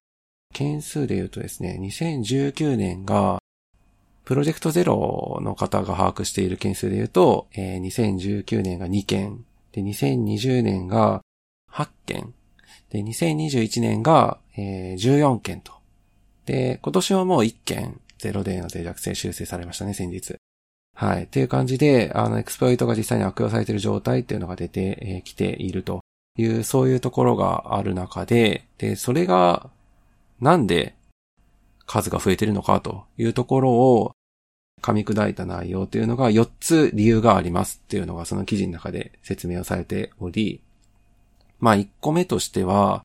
[0.53, 3.39] 件数で言うとですね、2019年が、
[4.25, 11.23] プロジェクトゼロの方が把握している件数で言うと、えー2019年が2件、で、2020年が
[11.71, 12.35] 8件、
[12.91, 15.73] で、2021年が、えー14件と。
[16.47, 20.37] で、今年はもう1件、ゼロデーの脆弱性修正されましたね、先日。
[20.95, 21.25] はい。
[21.25, 26.01] っていう感じで、あの、エクスプロイトが実際に悪用されている状態っていうのが出てき、ていると
[26.39, 29.71] いう、そういうところがある中で、で、それが、
[30.43, 30.97] なんで
[31.87, 34.13] 数が増えてるのかというところを
[34.83, 40.61] 噛み砕いた内容というのが4つ理由がありますっていうのがその記事の中で説明をされており、
[41.61, 43.05] まあ1個目としては、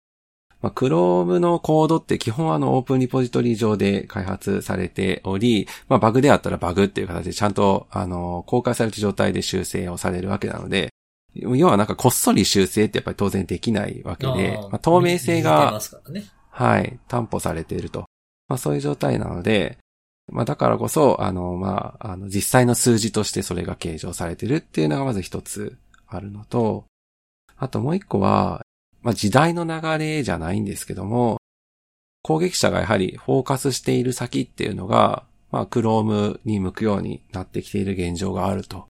[0.62, 10.90] まあ、Chrome のコードって基本はあのオープンリポジトリ上で開発されており、まあバグであったらバグっていう形でちゃんとあの公開された状態で修正をされるわけなので、
[11.36, 15.80] 要はなんかこっそり修正ってやっぱり当然できないわけで、まあ、透明性が。
[16.58, 18.06] はい、担保されていると。
[18.48, 19.78] まあそういう状態なので、
[20.32, 26.86] まあだからこそ、あの、まあ、あの、実際の数字としてそれが計上されているっていうのがまず一つあるのと、
[27.58, 28.66] あともう一個は、
[29.04, 31.38] まあ時代の流れじゃないんですけども、
[32.24, 38.88] 攻撃者がやはりフォーカスしている先っていうのが、まあ、クロームに向くようになってきている現状があると。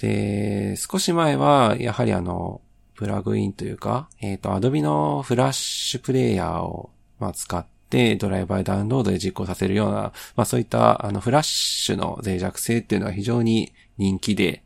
[0.00, 2.62] で、少し前は、やはりあの、
[2.96, 14.62] プラグインというか、えっ、ー、と、Adobe のフラッシュプレイヤーを、まあ、使って、ドライバーダウンロードで実行させるような、まあ、そういった、あの、フラッシュの脆弱性っていうのは非常に人気で、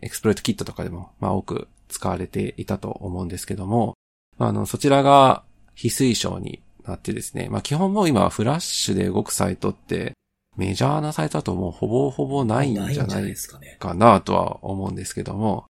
[0.00, 3.94] エクスプロイトキットとかでも、まあ、多く使われていたと思うんですけども、
[4.38, 5.42] あの、そちらが
[5.74, 10.12] 非推奨になってですね、まあ、基本もう今フラッシュで動くサイトって、
[10.56, 13.34] メジャーなサイトだともうほぼほぼないんじゃない
[13.78, 15.64] かなとは思うんですけども、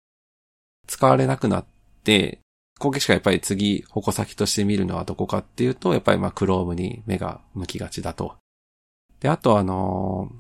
[0.88, 1.65] 使われなくなっ
[2.04, 2.39] て、
[2.80, 8.36] 攻撃者がやっぱり次、矛先として見るのはどこかっていうと、やっぱりまあ、クロームに目が向きがちだと。
[9.20, 10.32] で、あとあの、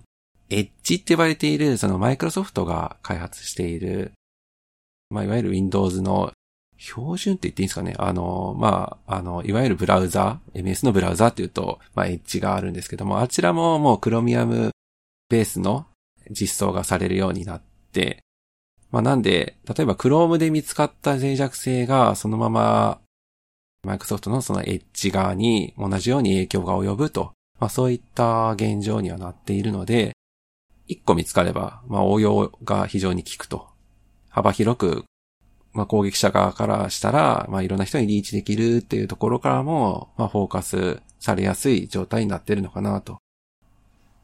[0.49, 4.11] エッジって呼ばれている、そのマイクロソフトが開発している、
[5.09, 6.33] まあ、いわゆる Windows の
[6.77, 14.71] 標準って言っていいんですかねあの、まあ、あの、いわゆるブラウザー、MS のブラウザーっていうと、まあ、エッジがあるんですけども、あちらももうクロミアム
[15.29, 15.85] ベースの
[16.31, 18.23] 実装がされるようになって、
[18.91, 22.99] まあ、なんで、例えば Chrome で見つかった脆弱性がそのまま、
[23.83, 30.11] マイクロソフトのそのエッジ側に同じように影響が及ぶと、まあ、そういった現状にはなっているので、
[30.87, 33.67] 一個見つかれば、まあ、応用が非常に効くと。
[34.29, 35.05] 幅広く
[35.73, 43.19] まあ、攻撃者側からしたら、まあ、いろんな人にリーチできるっていうところからも、まあ、フォーカスされやすい状態になってるのかなと。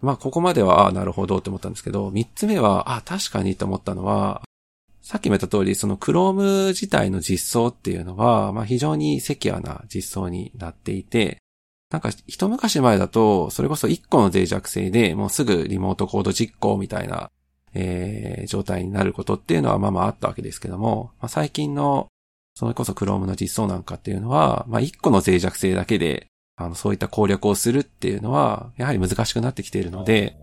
[0.01, 4.41] まあ、ここまでは、あなるほどって思ったんですけど、三つ目は、あ確かにと思ったのは、
[5.07, 11.37] さっきも言った通り、その Chrome 自体の実装っていうのは、まあ、非常にセキュアな実装になっていて、
[11.89, 17.31] なんか一昔前だと、それこそ一個の脆弱性でもうすぐリモートコード実行みたいな
[17.79, 22.07] えー、状態になることっていうのはまあまああったわけですけども、まあ、最近の、
[22.55, 30.35] それこそ Chrome の実装なんかっていうのは、まあ一個の脆弱性だけで、あの、そういった攻略をするっていうのは、やはり難しくなってきているので、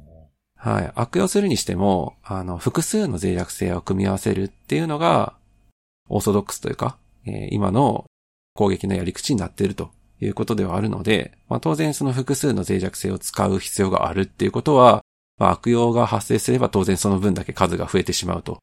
[0.65, 0.93] はい。
[0.95, 5.35] 悪用するにしても、あの、複数の脆弱性を組み合わせるっていうのが、
[6.09, 6.97] オーソドックスというか、
[7.27, 8.07] えー、今の
[8.55, 9.91] 攻撃のやり口になっていると
[10.23, 15.03] いうことではあるので、まあ当然その複数の脆弱性を使う必要があるっていうことは、
[15.37, 18.61] まあ、悪用が発生すれば当然その分だけ数が増えてしまうと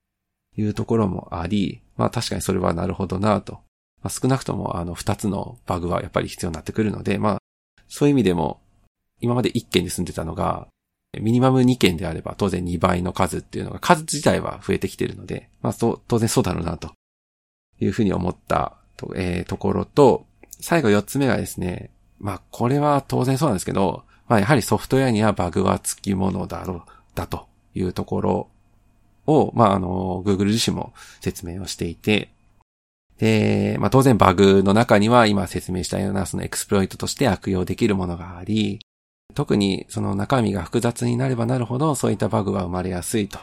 [0.58, 3.60] いうところもあり、まあ確かにそれはなるほどなと。
[4.02, 7.38] まあ、少なくともあの二つのバグはやっぱり必要になってくるので、まあ
[7.88, 8.60] そういう意味でも
[9.20, 10.68] 今まで1件で住んでたのが
[11.20, 16.94] ミニマム2件であれば当然2倍の数っていうのが数自体は増えてきているので、まあそう、当然そうだろうなと。
[17.82, 20.26] いうふうに思ったと,、えー、ところと、
[20.60, 26.82] 最後4つ目がですね、まあこれは当然そうなんですけど、まあやはりソフトウェアにはバグは付き物だろう、
[27.16, 28.48] だというところ
[29.26, 32.30] を、まああの、Google 自身も説明をしていて、
[33.18, 38.80] で、まあ当然バグの中には今説明したようなそのエクスプロイトとして悪用できるものがあり、
[39.32, 43.40] 特にその中身が複雑になればなるほどそういったバグは生まれやすいと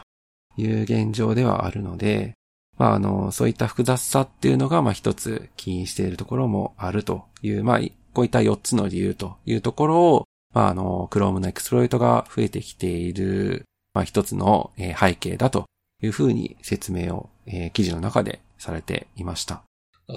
[0.57, 2.33] いう現状ではあるので、
[2.77, 7.79] まああの、そういった複雑さっていうのがまあ一つ起因しているところもあるという、まあ
[8.13, 15.65] こういった4つの理由というところを、まあ、あの、Chrome のエクスプロイトが増えてきている、まあ、一つの背景だと
[16.01, 17.29] いうふうに説明を、
[17.73, 19.63] 記事の中でされていました。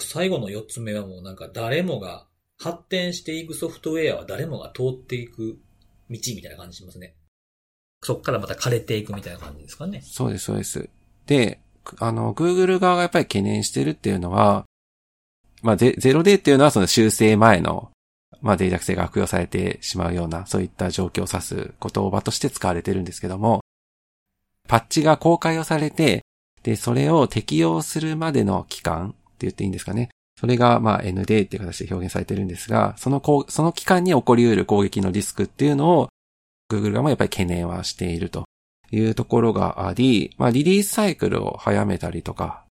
[0.01, 2.27] 最後の4つ目はもうなんか誰もが
[2.63, 5.59] 発展していくソフトウェアは誰もが通っていく
[6.11, 7.15] 道みたいな感じしますね。
[8.03, 10.03] そっからまた枯れていくみたいな感じですかね。
[10.05, 10.89] そうです、そうです。
[11.27, 11.61] で、
[11.99, 14.65] あの、Google 側がやっぱり懸念してるっていうのは、
[15.63, 17.93] まあ、ゼロデーっていうのはその修正前の
[18.43, 23.61] まあ、脆弱性が悪用されてしまうような、そういった状況を指す言葉として使われてるんですけども、
[24.69, 26.25] パッチが公開をされて、
[26.65, 30.11] で、それを適用するまでの期間って言っていいんですかね。
[30.43, 36.09] それが、まあ、ND っていう形で表現されてるんですが、そのこう、その期間に起こり得る攻撃のリスクっていうのを、
[36.69, 38.47] Google 側もやっぱり懸念はしていると
[38.91, 42.65] いうところがあり、まあ、リリースサイクルを早めたりとか、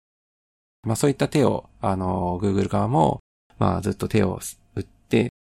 [0.83, 3.21] まあ、そういった手を、あの、Google 側も、
[3.61, 4.41] まあ、ずっと手を
[4.75, 5.33] 打って、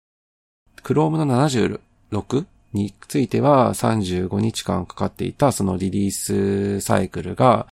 [0.83, 7.65] Chrome の76については35日間かかっていたそのリリースサイクルが、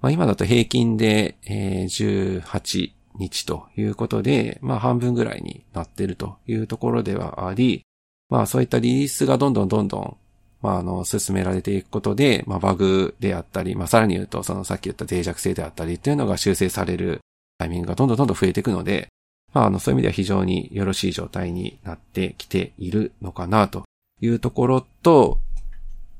[0.00, 7.82] まあ、今だと平均で、えー、18日ということで、まあ半分ぐらいになっているというところではあり、
[8.28, 10.16] まあそういったリリースがどんどんどんどん、
[10.62, 17.20] まああの、進められていくことで、まあバグであったり、まあさらに言うと、そのさっき言った脆弱性であったりっていうのが修正される
[17.58, 19.08] タイミングがどんどんどんどん増えていくので、
[19.52, 23.84] まあ、あの、そういう意味では非常によろしい状態になってきているのかなと
[24.20, 25.38] いうところと、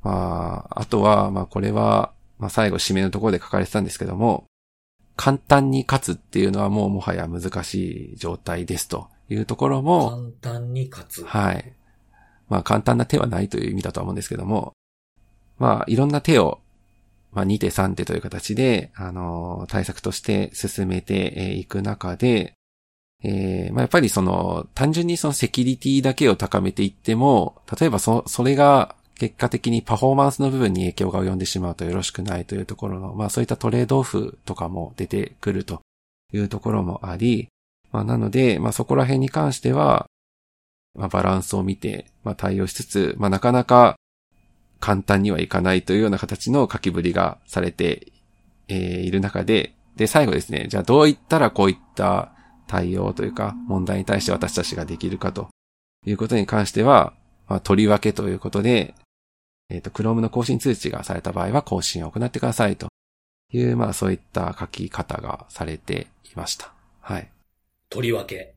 [0.03, 4.45] まあ、あとは、まあこれは、まあ最後締めのところで書かれてたんですけども、
[5.17, 11.25] 簡単に勝つっていうのはもうもはや難しい状態ですというところも、簡単に勝つ。
[11.25, 11.73] はい。
[12.47, 14.73] まあ簡単な手はないという意味だとは思うんですけども、
[15.57, 16.59] まあいろんな手を、
[17.33, 22.53] まあ2手3手という形で、あの対策として進めていく中で、
[23.23, 35.81] えー、まあやっぱりその、単純にそのセキュリティだけを高めていっても、例えばそ、それが結果的にパフォーマンスの部分に影響が及んでしまうとよろしくないというところの、まあそういったトレードオフとかも出てくると
[36.33, 37.49] いうところもあり、
[37.91, 40.07] まあなので、まあそこら辺に関しては、
[40.95, 43.95] まあバランスを見て、まあ対応しつつ、まあなかなか
[44.79, 48.11] 簡単にはいかないというような形の書きぶりがされて、
[48.67, 52.31] えー、いる中で、で、最後ですね、じゃあどういったらこういった
[52.67, 55.49] 対応というか問題に対して私たちができるかと
[56.05, 57.13] いうことに関しては、
[57.47, 58.93] まあ、取り分けということで、
[59.69, 62.87] えっ、ー、と、Chrome の更新通知がされた場合は更新を行ってくださいと
[63.51, 66.71] いう、まあそういった書き方がされていました。
[67.01, 67.29] はい。
[67.89, 68.53] 取り分け。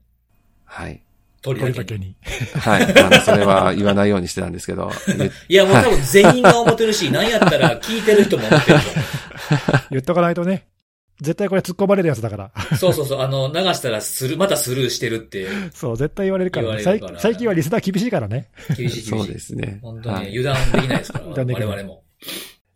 [0.64, 1.02] はい。
[1.42, 2.14] 取り分けに。
[2.60, 2.98] はい。
[3.00, 4.90] あの、それは言わないようにしてたんですけど。
[5.48, 8.84] いや、もう多分全員が思ってるし、なんやったら聞いてる人も思ってると。
[9.90, 10.66] 言っとかないとね。
[11.20, 12.52] 絶対これ突っ込まれるやつだから。
[12.76, 13.20] そうそうそう。
[13.20, 15.46] あの、流したらスルー、またスルーしてるって。
[15.72, 18.50] そう、絶対言われるから,、ね、から最近はリスナー厳しいからね。
[18.76, 19.08] 厳しい厳しい。
[19.10, 19.80] そうですね。
[19.82, 22.04] 本当に、油断できないですから、 我々も。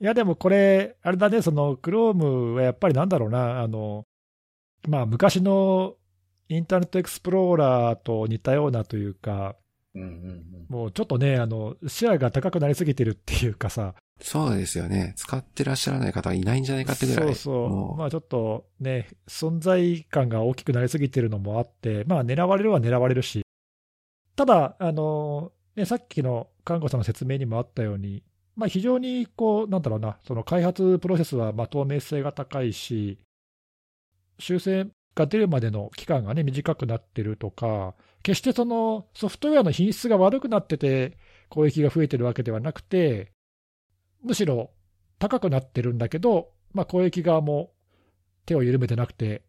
[0.00, 4.04] いや、でもこれ、あれだね、その、クロームはやっぱりなんだろうな、あの、
[4.88, 5.94] まあ、昔の
[6.48, 9.56] インターネットエクスプローラーと似たようなというか、
[9.94, 15.12] うんうんうん、もうちょっとね、あの、シェアが高くなりすぎてるっていうかさ、そうですよね。
[15.16, 17.26] 使ってらっしゃらない方はいないんじゃないかってぐらい。
[17.26, 17.96] そうそう。
[17.96, 23.42] まあちょっとね、存在感が大きくなりすぎてるのもあって、まあ狙われるは狙われるし、
[24.36, 28.22] ただ、あの、ね、さっきの看護さんの説明にもあったように、
[28.56, 33.18] まあ非常にこう、なんだろうな、その開発プロセスはま透明性が高いし、
[34.38, 41.16] 修正が出るまでの期間がね、短くなってるとか、決してそのソフトウェアの品質が悪くなってて、
[41.48, 43.32] 攻撃が増えてるわけではなくて、
[44.22, 44.70] むしろ
[45.18, 47.70] 高くなってるんだけど、まあ、攻撃側も
[48.46, 49.42] 手を緩めてなくて、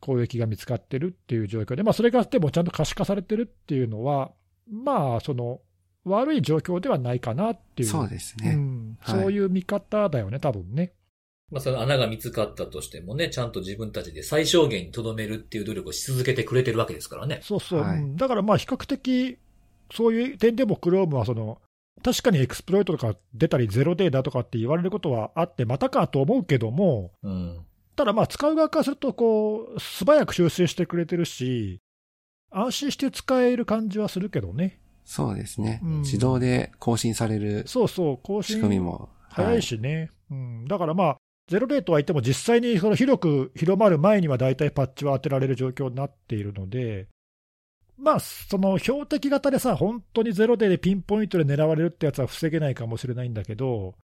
[0.00, 4.32] 攻撃が見つかってるっていう状況で、まあ、それがでもちゃんと可視化されてるっていうのは、
[4.68, 5.60] まあ、その
[6.04, 8.96] 悪い状況ではないかなっていう、そうですね、うん。
[9.00, 10.94] はい、そういう見方だよね、多分ね。
[11.50, 17.40] まあ、その穴が見つかったとしてもね、ちゃんと自分たちで最小限に留めるっていう努力をし続けてくれてるわけですからね。
[17.42, 17.80] そうそう。
[17.80, 19.38] はい、だからまあ比較的、
[19.92, 21.60] そういう点でも Chrome はその
[22.02, 27.60] 確かにエクスプロイトとか出たり、ゼロデータとかって言われることはあって、またかと思うけども、うん、
[27.96, 31.80] ただまあ、使う側からするとこう、素早く修正してくれてるし、
[32.50, 34.80] 安心して使える感じはするけどね。
[35.04, 35.80] そうですね。
[35.82, 37.64] うん、自動で更新される。
[37.66, 38.56] そうそう、更新。
[38.56, 39.10] 仕組みも。
[39.28, 40.10] 早いしね。
[40.30, 40.64] はい、うん。
[40.66, 41.16] だからまあ、
[41.50, 47.08] ゼロデートは言っても実際にその広く広まる前には大体パッチは当てられる状況になっているので、
[47.98, 53.96] まあ、その標的型でさ、本当にゼロデーでピンポイントで狙われるってやつは防げないかもしれないんだけど、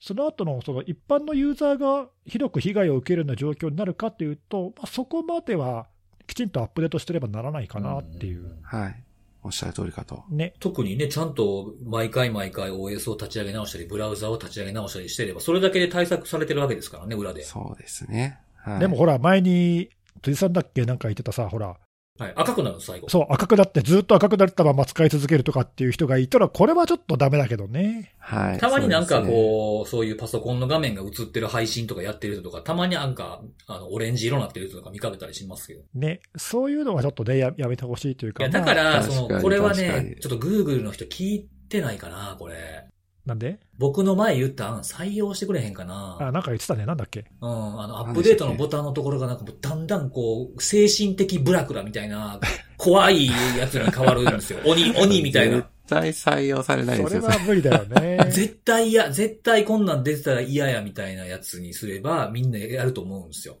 [0.00, 5.88] その後のその一般のユーザーが広く被害を受けるような状況になるかというと、まあ、そこまでは
[6.28, 8.42] きちんとアップデートしてればならないかなっていう。
[8.44, 9.05] うはい。
[9.46, 10.24] おっしゃる通りかと。
[10.28, 10.54] ね。
[10.60, 17.42] 特にね、ちゃんと毎回毎回 OS を立ち上げ直したり、ブラウザを立ち上げ直したりしてれば、それだけで対策されてるわけですからね、裏で。
[17.44, 18.40] そうですね。
[18.56, 19.90] はい、でもほら、前に、
[20.22, 21.76] 辻さんだっけなんか言ってたさ、ほら、
[22.18, 23.08] はい、赤くなる最後。
[23.08, 28.14] そう、赤くなって、ずっと赤くなったまま使い続けるとかっていう人がいたら、これはちょっとダメだけどね。
[28.18, 28.58] はい。
[28.58, 35.82] たまになんかこう、そう、ね,、いうパソコンの画面が映ってる配信とかやってる人とか、たまになんか、あの、オレンジ色になってる人とか見かけたりしますけど。
[35.94, 38.44] ね、そういうのはちょっとね、ややめてほしいというか。
[38.44, 42.86] いや、だから、その、これはね、ちょっと Google の人聞いてないかな、これ。
[43.26, 43.58] なんで？
[43.76, 46.86] 僕の前言った案採用してくれへんかなあ、なんか言ってたね。
[46.86, 47.24] なんだっけ？
[47.40, 47.80] うん。
[47.80, 52.40] あの、アップデートのボタンのところがなんかもうだんだんこう、精神的ブラクラみたいな、
[52.78, 53.26] 怖い
[53.58, 54.60] やつに変わるんですよ。
[54.64, 55.56] 鬼、鬼みたいな。
[55.56, 57.22] 絶対採用されないですよ。
[57.22, 58.18] それは無理だよね。
[58.30, 63.58] 絶対嫌、絶対こんなん出てたら嫌やみたいなやつにすれば、みんなやると思うんですよ。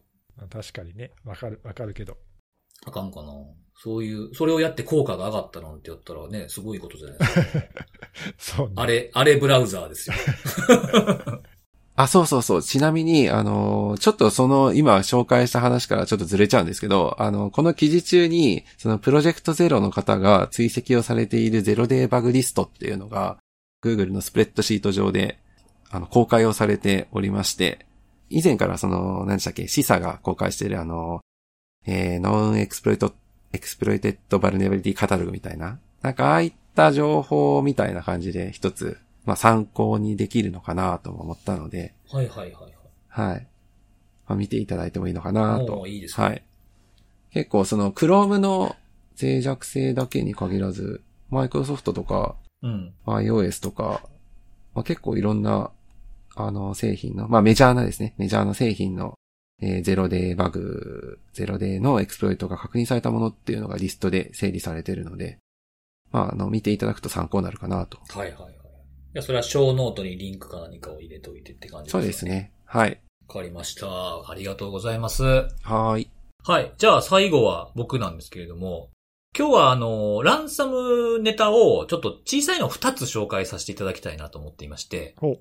[0.50, 1.10] 確かにね。
[1.24, 2.16] わかる、わかるけど。
[2.86, 3.32] あかんかな。
[3.78, 7.42] そういう、それをやって効果が上がったなんてやったらね、すごいことじゃないですか。
[8.38, 10.16] そう、ね、あれ、あれブラウザーですよ。
[11.98, 12.62] あ、そうそうそう。
[12.62, 23.38] ちなみに、あの、ちょっとその、今紹介した話からちょっとずれちゃうんですけど、あの、この記事中に、そのプロジェクトゼロの方が追跡をされているゼロデーバグリストっていうのが、
[23.82, 25.38] Google のスプレッドシート上で、
[25.90, 27.86] あの、公開をされておりまして、
[28.28, 31.20] 以前からその、何でしたっけ、 CISA が公開しているあの、
[31.86, 33.14] えー、 Known Exploit
[33.52, 35.78] Exploited Vulnerability Catalog みたいな。
[36.02, 42.74] なんかああいっった情報みたいな感じで一つ、まあ参考にできるのかなとも思ったので、はいはいはい
[43.08, 43.48] はい。
[44.28, 45.66] まあ見ていただいてもいいのかなはい。
[45.66, 46.26] といいですね。
[46.26, 46.44] はい。
[47.32, 48.76] 結構その Chrome の
[49.20, 52.92] 脆弱性だけに限らず、マイクロソフトとかうん。
[53.06, 54.02] iOS とか、
[54.74, 55.70] まあ、結構いろんな、
[56.34, 59.14] あの、製品の、まあメジャーなですね、メジャーな製品の、
[59.60, 65.38] えーゼロデーバグ、ゼロデーのエクスプロイトが確認されたものっていうのがリストで整理されているので、
[66.12, 67.98] まあ、あの、見ていただくと参考になるかなと。
[68.08, 68.52] はいはいはい。
[68.52, 68.56] い
[69.14, 72.26] や、それはショーノートにリンクか何かを入れておいてって感じそうです。
[72.26, 72.52] ね。
[72.64, 73.00] はい。
[73.28, 73.86] わかりました。
[73.88, 75.24] ありがとうございます。
[75.24, 76.10] はーい。
[76.44, 76.72] はい。
[76.78, 78.90] じゃあ最後は僕なんですけれども、
[79.36, 85.40] 今日はあの、ランサムネタをちょっと小さいの2つ紹介させていただきたいなと思っていまして、ほう。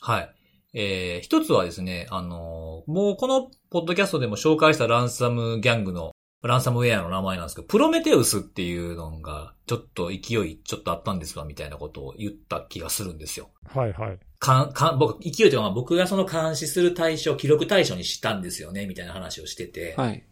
[0.00, 0.34] はい。
[0.72, 6.12] えー、一つはですね、あの、もうこのポッドキャストでも紹介したランサムギャングの、
[6.42, 10.14] ランサムウェアの名前なんですけど、プロメテウスっていうのが、ちょっと勢
[10.46, 13.50] いちょっとあったんですわ、みたいなことを言った気がするんですよ。
[13.66, 14.18] はいはい。
[14.38, 19.94] かん、かん、僕、勢いというかまあ僕がその監視する対象、記録対象にしたんですよね、みたいな話をしてて。
[19.96, 20.24] はい。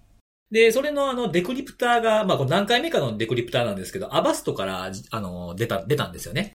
[0.50, 6.52] で、それのあの、デクリプターが、まあ、これ何回目かのデクリプターなんですけど、アバストから、あの、出た、出たんですよね。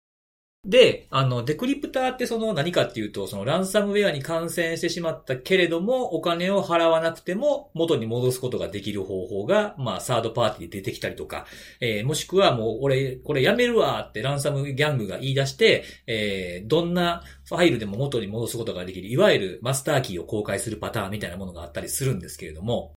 [0.66, 11.46] で、あの、デクリプターってその何かっていうと、そのランサムウェアに感染してしまったけれども、お金を払わなくても元に戻すことができる方法が、まあ、サードパーティーで出てきたりとか、
[11.80, 22.94] えーもしくはもう、俺、これやめるわってランサムギャングが言い出して、えーどんなファイルでも元に戻すことができる、いわゆるマスターキーを公開するパターンみたいなものがあったりするんですけれども、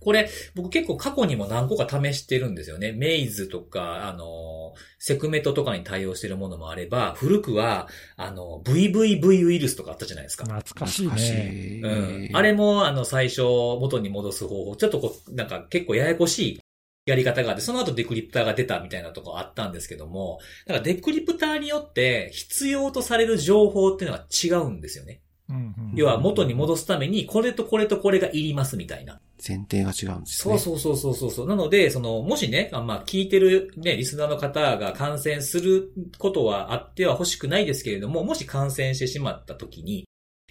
[0.00, 2.92] これ、僕結構過去にも何個か試してるんですよね。
[2.92, 10.44] メイズとか、あの、セクメトとかに対応してるものもあれば、古くは、あの、VVV ウイルスとかあったじゃないですか。
[10.44, 11.78] 懐かしいね。
[11.78, 12.36] いうん。
[12.36, 16.60] あれも、あの、最初、元に戻す方法、ちょっとこう、なんか結構ややこしい
[17.08, 25.22] やり方があって、その後デクリプターが出たみたいなとこあったんですけども、だからデクリプターによって必要とされる情報っていうのは違うんですよね。
[25.48, 29.20] うんうん要は元に戻すために、これとこれとこれがいりますみたいな。
[29.46, 30.54] 前提が違うんですね。
[30.54, 31.48] そうそうそうそうそうそう。
[31.48, 40.04] なので、その、もしね、あまあ、聞いてるね、リスナーの方が感染することはあっては欲しくないですけれども、もし感染してしまった時に、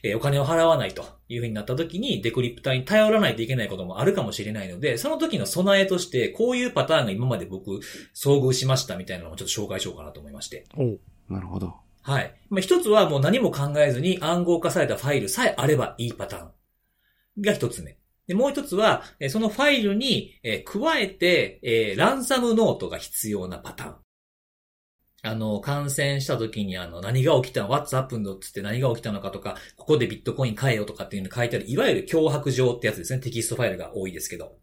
[0.03, 7.71] えーお金を払わないというふうになった時に、デクリプターに頼らないといけないこともあるかもしれないので、その時の備えとして、こういうパターンが今まで僕、
[8.15, 10.65] 遭遇しましたみたいなのをちょっと紹介しようかなと思いまして。
[10.77, 11.73] おうなるほど。
[12.03, 12.33] はい。
[12.49, 17.97] まあ、一つはもう何も考えずに暗号化されたファイルさえあればいいパターンが一つ目。
[18.27, 20.33] で、もう一つは、そのファイルに、
[20.65, 23.95] 加えて、ランサムノートが必要なパターン。
[25.23, 28.35] あの、感染した時にあの、何が起きたの ?What's happened?
[28.35, 33.19] っつって何が起きたのかとか、ここでビットコイン買えよとかっていうの書いてある、いわゆる脅迫状ってやつですね。
[33.19, 34.57] テキストファイルが多いですけど。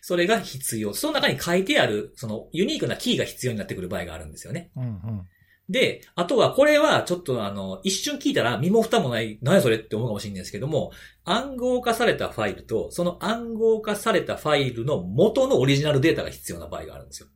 [0.00, 0.94] それが必要。
[0.94, 4.70] その中に書いてある、そのユニークなキーが必要になってくる場合があるんですよね。
[4.76, 5.28] うんうん。
[5.68, 10.92] で、あとはこれはちょっとあの、一瞬聞いたら身も蓋もない、何やそれって思うかもしれないですけども、
[11.24, 17.28] 暗号化されたファイルと、その暗号化されたファイルの元のオリジナルデータが必要な場合があるんですよ。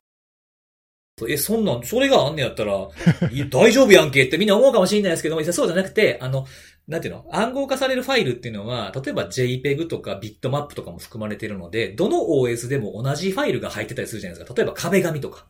[1.27, 2.87] え、そんなん、それがあんねやったら、
[3.51, 6.47] 大丈夫やんけってみんな思うかもしれないですけども、そうじゃなくて、あの、
[6.87, 7.25] なんていうの？
[7.31, 14.55] 暗号化されるファイルっていうのは、例えば JPEG とかビットマップとかも含まれているので、どの OS でも同じファイルが入ってたりするじゃないですか。
[14.55, 15.47] 例えば壁紙とか。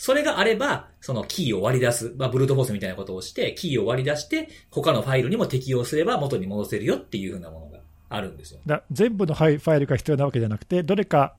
[0.00, 8.60] それがあれば、そのキーを割り出す、まあ、ブルートフォースみたいなことをして、キーを割り出して、他のファイルにも適用すれば元に戻せるよっていうふうなものがあるんですよ。
[8.64, 11.36] だ全部のファイファイルが必要なわけじゃなくて、どれか、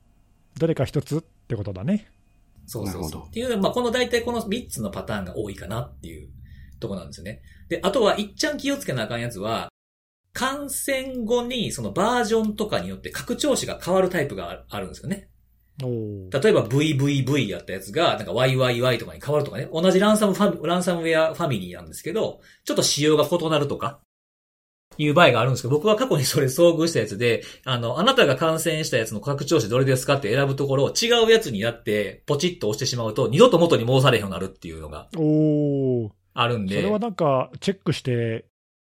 [0.60, 2.06] どれか一つってことだね。
[2.66, 3.22] そうそうそう。
[3.26, 6.28] っていう、まあ、この大体この3つのパターンが多いかなっていう
[6.78, 7.42] とこなんですよね。
[7.68, 9.70] で、あとは、いっちゃん気をつけなあかんやつは、
[10.32, 15.28] 感染後にそのバージョンとかによって拡張子が変わるタイプがああるんですよね。
[15.78, 19.68] 例えば VVV やったやつが、なんか YYY とかに変わるとかね。
[19.72, 24.00] 同じランサムファミ、ランサムウェアファミリーなんですけど、ちょっと仕様が異なるとか、
[24.98, 36.76] いう場合があるんですけど、僕は過去にそれ遭遇したやつで、あの、あなたが感染したやつの拡張子どれですかって選ぶところを違うやつになって、ポチッと押してしまうと、二度と元に戻されへんようになるっていうのがおーあるんで。
[36.76, 38.44] それはなんか、チェックして、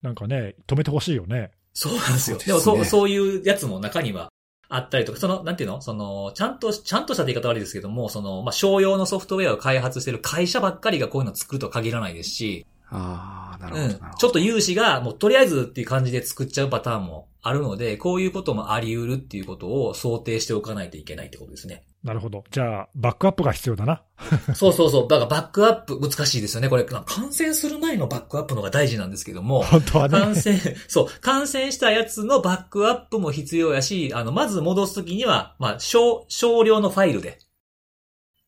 [0.03, 1.51] なんかね、止めてほしいよね。
[1.73, 2.39] そうなんですよ。
[2.39, 4.31] そうですねでもそう、そういうやつも中には
[4.73, 5.81] あったりとか、その、なんていうの？
[5.81, 14.01] その、ちゃんと、ちゃんとした言い方悪いですけども、その、まあ、商用のソフトウェアを開発してる会社ばっかりがこういうのを作るとは限らないですし、ああ、なるほど、うん。
[14.19, 21.85] ちょっと有志が、もうとりあえずっていう感じで作っちゃうパターンもあるので、こういうこともあり得るっていうことを想定しておかないといけないってことですね。
[22.03, 22.45] なるほど。
[22.51, 24.03] じゃあ、バックアップが必要だな。
[24.55, 25.09] そうそうそう。
[25.09, 26.69] だからバックアップ、難しいですよね。
[26.69, 30.19] これ、感染する前のバックアップの方が大事なんですけども、本当はね。
[30.19, 37.39] 感染、 そう、感染したやつのバックアップも必要やし、あの、まず戻すときには、まあ、少、少量のファイルで、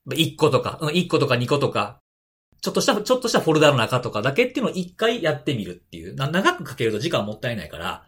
[0.09, 2.02] 1個とか、うん、1個とか2個とか、
[2.63, 6.15] ちょっとした、ちょっとしたフォルダの中とかだけっていうのを一回やってみるっていう。
[6.15, 8.05] な長くかけると時間もったいないから、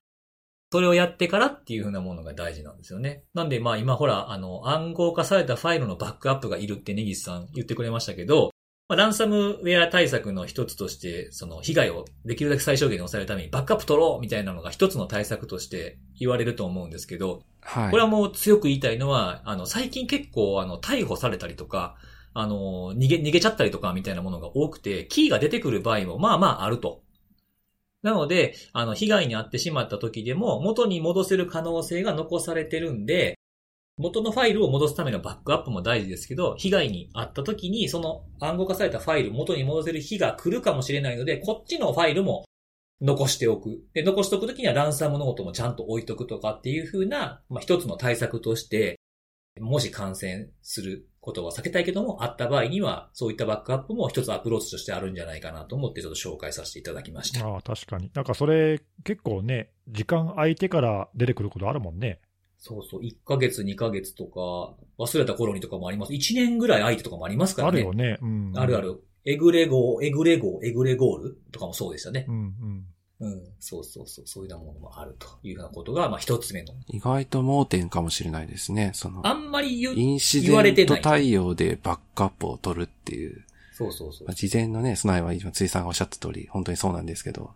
[0.71, 3.25] それをやってからっていう風なものが大事なんですよね。
[3.35, 8.51] なんでまあ今ほら、あの、暗号化されたファイルのバックアップがいるってネギスさん言ってくれましたけど、
[8.89, 17.91] まあ、ランサムウェア対策の一つとして、その被害をできるだけ最小限に抑えるためにバックアップ取ろうみたいなのが一つの対策として言われると思うんですけど、はい。
[17.91, 21.97] これはもう強く言いたいのは、あの、最近結構、あの、逮捕されたりとか、
[22.35, 27.03] あの、逃げ、逃げちゃったりとかみたいなものが多くて、キーが出てくる場合も、まあまああると。
[28.03, 33.39] なので、あの、被害に遭ってしまった時でも、元に戻せる可能性が残されてるんで、
[33.97, 42.45] 元のファイルを戻すためのバックアップも大事ですけど、被害に遭った時に、その暗号化されたファイル、元に戻せる日が来るかもしれないので、こっちのファイルも
[43.01, 43.85] 残しておく。
[43.93, 48.99] で、残しておくときにはランサムノートもちゃんと置いとくとかっていう風な、まあ、一つの対策として、
[49.61, 57.47] もし感染することは避けたいけども、あった場合には、そういったバックアップも一つアプローチとしてあるんじゃないかなと思ってちょっと紹介させていただきました。
[57.47, 58.11] ああ、確かに。
[58.13, 62.21] なんかそれ、結構ね、時間空いてから出てくることあるもんね。
[62.59, 66.13] そうそう、1ヶ月、2ヶ月とか、忘れた頃にとかもあります。
[66.13, 67.79] 1年ぐらい空いてとかもありますからね。
[67.79, 68.19] あるよね。
[68.21, 68.53] うん。
[68.55, 68.81] あるあ。
[68.83, 69.03] る。
[69.25, 72.33] エグレゴー、エグレゴー、 Egregor とかもそうでしたねう。
[72.33, 72.85] んうん。
[73.21, 73.43] うん。
[73.61, 74.27] そうそうそう。
[74.27, 76.75] そういうようなものもあるというようなことが、まあ一つ目の。
[76.89, 78.93] 意外と盲点かもしれないですね。
[78.95, 79.91] その、あんまり言
[80.55, 84.35] われてないデント対応でバックアップを取るっていう、そうそうそうまあ。
[84.35, 87.51] 事前のね、備えは今、ついさんがおっしゃった通り、本当にそうなんですけど、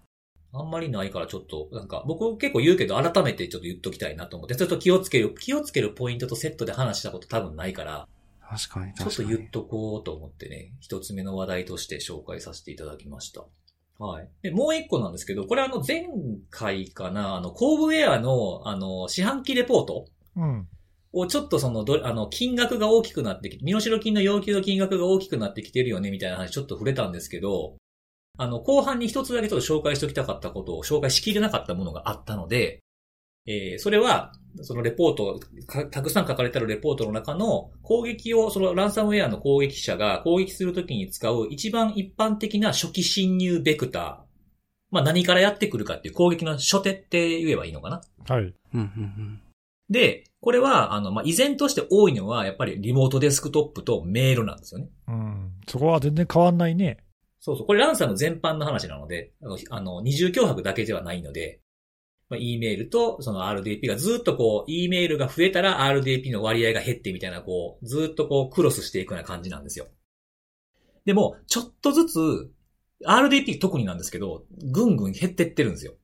[0.53, 8.09] あんまりないからちょっと、なんか、僕結構言うけど、改めてちょっと言っときたいなと思って、ちょっと気をつける、気をつけるポイントとセットで話したこと多分ないから、
[8.41, 9.29] 確かにちょっ確かに。
[9.29, 13.45] と言っとこうと思ってね、一つ目の話題として紹介させていただきました。
[13.99, 14.31] はい。
[14.43, 16.07] で、もう一個なんですけど、これあの前
[16.51, 20.69] 回かな、あの、コーブウェアの、あの、四半期レポートうん。
[21.13, 27.75] をちょっとその、ど、あの、金額が大きくなってきて、身代金の要求の金額が大きくなってきてるよね、みたいな話ちょっと触れたんですけど、
[28.37, 32.81] あの、後半に一つだけちょっと紹介しておきたかったことを紹介しきれなかったものがあったので、
[33.47, 34.33] えーそれは、
[34.63, 44.17] そのレポート、かたくさん書かれてあるレポートの中の攻撃を、そのランサムウェアの攻撃者が攻撃するときに使う一番一般的な初期侵入ベクター。
[44.91, 48.43] まあ何からやってくるかっていう攻撃の初手って言えばいいのかなはい。
[48.43, 49.41] うんうんうん。
[49.91, 54.89] で、これは、あの、まあ、依然として多いのは、やっぱりリモートデスクトップとメールなんですよね。
[55.09, 55.53] うん。
[55.67, 56.99] そこは全然変わんないね。
[57.41, 57.67] そうそう。
[57.67, 61.61] これランサム全般の話なので、あの、あの二重脅迫だけではないので、
[62.29, 69.87] まあ、E メールとその RDP がずっとこう、E メールが増えたら RDP の割合が減ってみたいな、こう、ずっとこう、クロスしていくような感じなんですよ。
[71.05, 72.51] でも、ちょっとずつ、
[73.07, 75.95] RDP 特になんですけど、ぐんぐん減ってってるんですよ。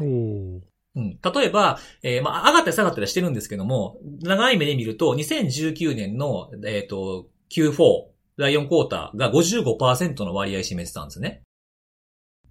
[0.00, 0.60] おお。
[0.94, 1.18] うん。
[1.22, 11.42] 例えば、えーまあ、上がったり下がったりしてるんですけども、長い目で見ると、2019年の、えっ、と、Q4、第4クォーターが55%の割合占めてたんですね。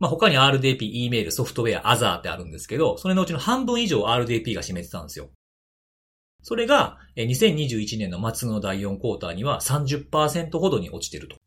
[0.02, 5.30] まあ、他に RDP、E メール、ソフトウェア、アザーってあるんですけど、それのうちの半分以上 RDP が占めてたんですよ。
[6.42, 11.38] それが、えー2021年の末の第4クォーターには30%ほどに落ちてると。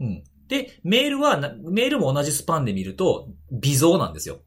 [0.00, 0.24] うん。
[0.48, 4.40] で、メールはな、メールも同じスパンで見ると、微増なんですよ。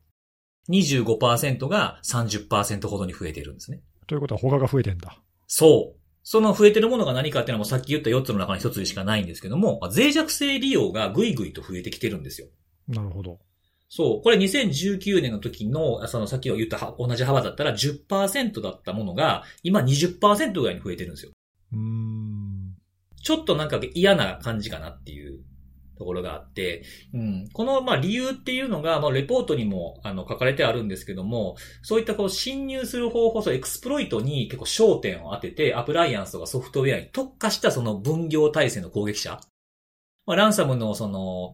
[0.69, 3.81] 25%が30%ほどに増えてるんですね。
[4.07, 5.21] ということは他が増えてんだ。
[5.45, 5.99] そう。
[6.23, 12.47] その増えてるものが何かっていうのはもうさっき言った4つの中の1つしかないんですけども、脆弱性利用がぐいぐいと増えてきてるんですよ。
[12.87, 13.39] なるほど。
[13.89, 14.21] そう。
[14.21, 21.31] これ2019年の時の、そのさっき言ったは同じ幅だったら10%だったものが、今20%ぐらいに増えてるんですよ。
[21.73, 22.75] うーん。
[23.21, 25.39] ちょっとなんか嫌な感じかなっていう
[26.01, 39.39] ところがあって、うん、このまあ理由っていうのが、まあレポートにもあの書かれてあるんですけども、そういったこう侵入する方法、そうエクスプロイトに結構焦点を当てて、アプライアンスとかソフトウェアに特化したその分業体制の攻撃者。
[40.25, 41.53] まあランサムのその、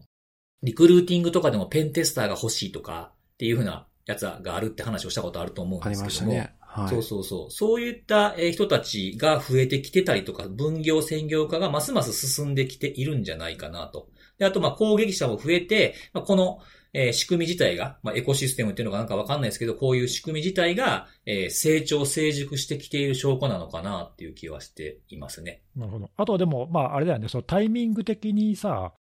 [0.62, 6.32] リクルーティングとかでもペンテスターが欲しいとかっていうふうなやつがあるって話をしたことあると思うんありですけども。
[6.32, 6.58] ましたね。
[6.60, 6.88] はい。
[6.88, 7.50] そうそうそう。
[7.50, 14.08] そういったえー人たちが増えてきてたりとか、分業専業化がますます進んできているんじゃないかなと。
[14.38, 16.58] で、あと、まあ、攻撃者も増えて、まあ、この、
[16.94, 25.62] えー仕組み自体が、まあ、エコシステムっていうのかなんかわかんないですけど、こういう仕組み自体が、えー成長、成熟してきている証拠なのかなっていう気はしていますね。
[25.76, 26.10] なるほど。
[26.16, 28.94] あとでも、まあ、あれだよね、そのタイミング的にさ、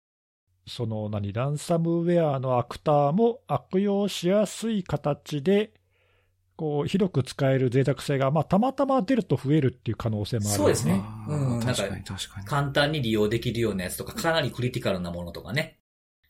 [0.68, 5.72] その何、ランサムウェアのアクターも悪用しやすい形で、
[6.58, 10.76] こう、広く使える脆弱性が、まあ、たまたま出ると増えるっていう可能性もあるよね。
[10.76, 12.48] そうですねうんなんか確かに確かに。
[12.48, 15.80] 簡単に利用できるようなやつとか、かなりクリティカルなものとかね。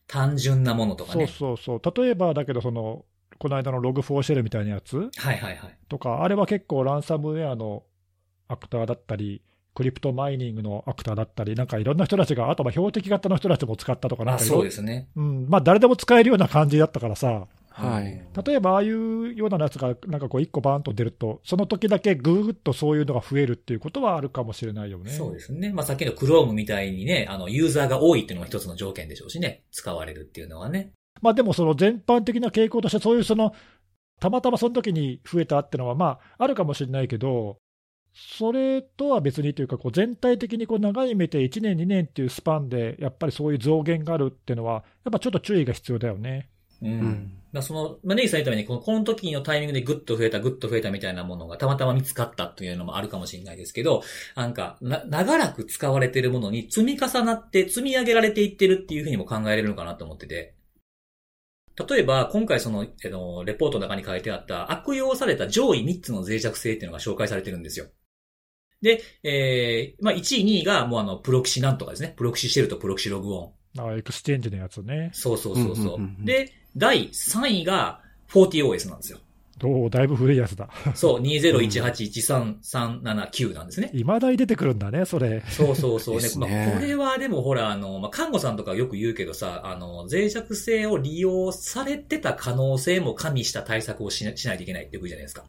[0.06, 1.28] 単純なものとかそうね。
[1.28, 2.02] そうそう。
[2.02, 3.04] 例えばだけど、その、
[3.38, 5.78] この間の Log4Shell みたいなやつはいはいはい。
[5.88, 7.84] とか、あれは結構ランサムウェアの
[8.48, 9.42] アクターだったり、
[9.78, 15.06] クリプトマイニングのアクターだったり、なんかいろんな人たちが、あとまあ標的型の人たちも使ったとか、なんあ、かそうですね。
[15.14, 18.20] うんまあ、誰でも使えるような感じだったからさ、はい。
[18.44, 25.12] 例えばああいうようなやつが、なんかこう、1個バーンと出ると、その時だけぐーっとそういうのが増えるっていうことはあるかもしれないよね。
[25.12, 25.72] そうですね。
[25.72, 29.62] まあ、さっきの Chrome みたいにね、あの、ユーザーが多いっていうのも一つの条件でしょうしね。
[29.70, 30.90] 使われるっていうのはね。
[31.22, 33.52] まあ、でもその全般的な傾向として、そういうその、
[34.18, 37.58] たまたまその時に増えたっていうのは、まあ、あるかもしれないけど、
[38.14, 46.48] それとは別にというか、こう全体的にこう長い目で1年、2年っていうスパンで、やっぱりそういう増減があるっていうのは、やっぱちょっと注意が必要だよね。
[46.82, 47.32] うん。
[47.52, 54.02] うその、まあ、ネギさん言ったように、この、この時のタイミングでグッと増えた、グッと増えたみたいなものがたまたま見つかったというのもあるかもしれないですけど、
[54.36, 60.57] なんか、な、長らく使われているものに積み重なって、積み上げられていってるっていうふうにも考えられるのかなと思ってて。
[61.86, 67.86] 例えば、今回その、あの、レポートの中に書いてあった悪用された上位3つの脆弱性っていうのが紹介されてるんですよ。
[68.80, 72.14] で、えー、まあ、1位、2位がもうあの、 Proxy なんとかですね。
[72.16, 73.80] ProxyShell と ProxyLogon。
[73.80, 75.10] あ Exchange のやつね。
[75.12, 76.24] そうそうそうそう。
[76.24, 79.18] で、第3位が 40OS なんですよ。
[79.64, 80.68] おおだいぶ古いやつだ。
[80.94, 83.90] そう、 20181339なんですね。
[83.92, 85.42] いまだに出てくるんだね、それ。
[85.48, 86.22] そうそうそうね。
[86.22, 95.44] ですねまあ、これはでもほら、あの、まあ、看護さんとかよく言うけどさ、あの、脆弱性を利用されてた可能性も加味した対策をしなしないといけないって言うじゃないですか。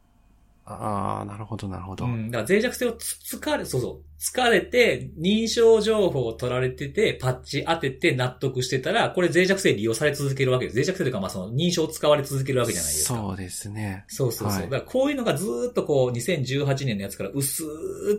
[0.73, 2.05] ああ、なるほど、なるほど。
[2.05, 2.31] うん。
[2.31, 4.09] だから脆弱性をつ、つかれ、そうそう。
[4.19, 10.75] 疲れて、認証情報を取られてて、パッチ当てて納得してたら、これ脆弱性利用され続けるわけです。
[10.75, 13.15] 脆弱性というか、まあその認証使われ続けるわけじゃないですか。
[13.15, 14.05] そうですね。
[14.07, 14.59] そうそうそう。
[14.59, 17.63] はいだからこういうのがずーっとこう、2018年のやつから薄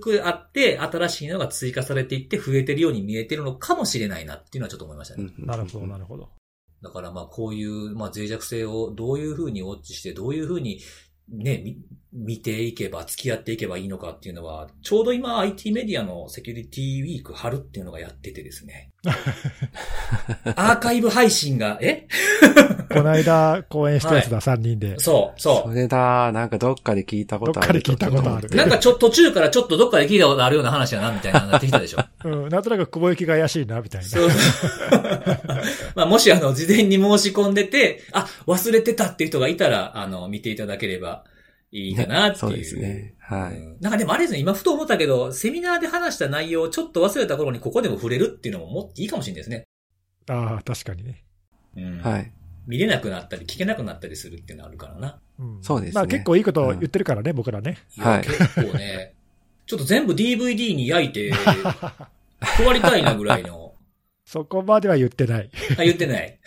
[0.01, 5.31] くあって、新しいのが追加されていって増えてるように見えてるのかもしれないなっていうのはちょっと思いましたね。
[5.39, 6.31] なるほど、なるほど。
[6.83, 10.81] だからまあこういう、まあ脆弱性をどういうふうにウォッチして、どういうふうに
[11.33, 11.79] ね、み
[12.13, 18.91] 見ていけば、付き合っていけばいいのかっていうのは、ちょうど今 IT メディアのセキュリティウィーク春っていうのがやっててですね。
[20.57, 22.07] アーカイブ配信が、え？
[22.93, 24.99] この間公演したやつだ、3人で。
[24.99, 25.75] そう、そうそ。
[25.75, 27.75] れだ、なんかどっかで聞いたことある。
[27.75, 32.01] どっかで聞いたことあるなんかちょっと途中からちょっとどっかで聞いたことあるような話だな、みたいなのになってきたでしょ。
[32.29, 34.09] うん、なんとなく雲行きが怪しいな、みたいな。
[34.09, 34.29] そう。
[35.95, 41.25] まあ、もしあの、事前に申し込んでて、あ、忘れてたっていう人がいたら、あの、見ていただければ
[41.73, 42.39] いいかなっていう。
[42.39, 43.15] そうですね。
[43.19, 43.57] はい。
[43.57, 49.65] うんなんかでもあれですね、今ふと思ったけど、セミナーで話した内容をちょっと忘れた頃にここでも触れるっていうのももっといいかもしれないですね。
[50.29, 51.25] ああ、確かにね。
[51.77, 51.99] うん。
[52.01, 52.33] はい。
[52.67, 55.19] 見れなくなったり、聞けなくなったりするっていうのはあるからな。
[55.39, 57.79] うんそうですねまあ結構いいこと言ってるからね、僕らね。
[57.97, 59.15] いやはい結構ね、
[59.67, 61.33] ちょっと全部 DVD に焼いて、
[62.41, 63.75] 配りたいなぐらいの。
[64.27, 65.51] そこまでは言ってない。
[65.79, 66.39] あ、言ってない。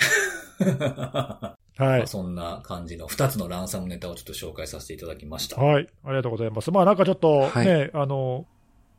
[1.77, 2.07] はいまあ。
[2.07, 5.61] そんな感じの2つのランサムネタをちょっと紹介させていただきました。
[5.61, 5.87] はい。
[6.03, 6.71] ありがとうございます。
[6.71, 8.45] まあなんかちょっとね、はいあの、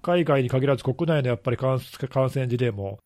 [0.03, 2.99] 海外に限らず国内のやっぱり感感染事例も、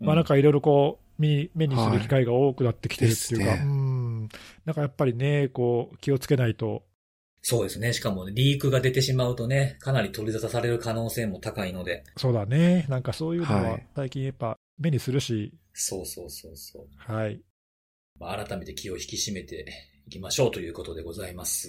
[0.00, 4.28] まあなんか、かいろいろこう、目目にする機会が多くなってきてるっていうか、はいうん。
[4.64, 6.82] なんかやっぱりね、こう、気をつけないと、
[7.48, 7.92] そうですね。
[7.92, 12.02] しかもね、リークが出てしまうとね、かなり取り沙汰される可能性も高いので。
[12.16, 12.86] そうだね。
[12.88, 16.86] なんかそういうのははい最近やっぱ目にするし、そうそうそうそう。
[16.96, 17.40] はい。
[18.18, 19.66] まあ、改めて気を引き締めて
[20.06, 21.68] いきましょうということでございます。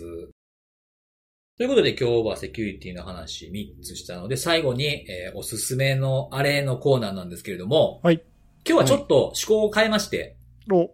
[1.58, 8.22] ということで今日はセキュリティの話3つしたので、最後に、えーおすすめのあれのコーナーなんですけれども、はい。
[8.68, 10.36] 今日はちょっと趣向を変えまして、
[10.72, 10.92] お、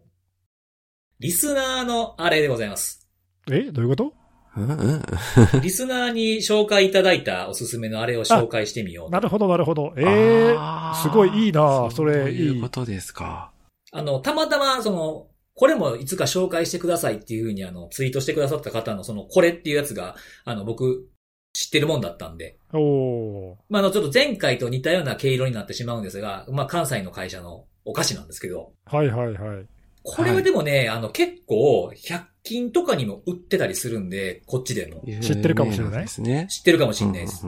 [1.20, 3.08] リスナーのあれでございます。
[3.52, 4.14] えどういうこと？
[5.64, 9.94] リスナーに紹介いただいたおすすめのあれを紹介してみようとなるほど、なるほど。
[9.98, 13.52] ええあーすごいいいなそれそういいいうことですか。
[13.92, 21.08] あの、たまたま、その、これもいつか紹介してくださいっていうふうにあの、ツイートしてくださった方のその、これっていうやつが、あの、僕、
[21.54, 29.66] 知ってるもんだったんで、おーまあ、あの、ちょっと前回と似たような毛色になってしまうんですが、まあ、関西の会社のお菓子なんですけど、はいはいはい。
[30.02, 35.04] これはでもね、あの、結構、100均とかにも売ってたりするんで、こっちでも。
[35.22, 36.48] 知ってるかもしれないですね。
[36.50, 37.46] 知ってるかもしれないです。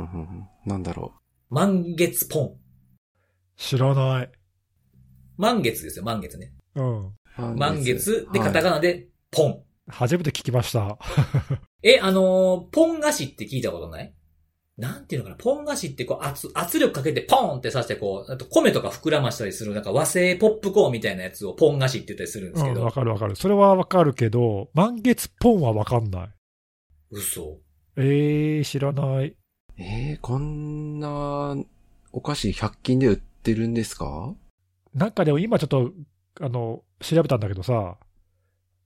[0.65, 1.13] なんだろ
[1.49, 2.55] 満月ポン。
[3.57, 4.31] 知らない。
[5.37, 6.53] 満月ですよ、満月ね。
[6.75, 7.11] うん。
[7.39, 7.55] う。
[7.55, 8.71] 満月でカタカナ。
[8.75, 9.61] ナで、ポン。
[9.88, 10.97] 初めて聞きました。
[11.83, 14.13] え、あのーポン菓子って聞いたことない？
[14.77, 15.36] なんていうのかな？
[15.38, 22.83] ポン菓子ってこう圧、圧力かけてポンって刺してこう、あと米とか膨らましたりするなんか和製ポップコーンみたいなやつをポン菓子って言ったりするんでうん、すけど。
[22.86, 23.36] わかるわかる。
[23.36, 26.29] それはわかるけど、満月ポンはわかんない。
[27.11, 27.59] 嘘。
[27.97, 29.36] ええ知らない。
[29.77, 31.55] えー、こんな
[32.11, 34.33] お菓子100均で売ってるんですか？
[34.93, 35.91] なんかでも今ちょっと、
[36.41, 37.97] あの、調べたんだけどさ、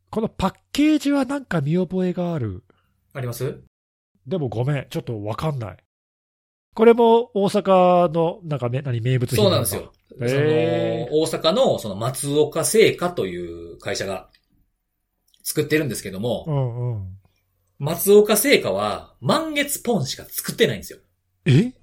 [0.10, 2.64] このパッケージはなんか見覚えがある？
[3.14, 3.62] あります？
[4.28, 5.78] でもごめん、ちょっとわかんない。
[6.76, 9.92] これも大阪の、なんかめ、何、名物品そうなんですよ。
[10.10, 14.30] その大阪のその松岡製菓という会社が
[15.44, 17.08] 作ってるんですけども、うんうん。
[17.80, 21.00] 松岡製菓は満月ポンしか作ってないんですよ。
[21.46, 21.74] え？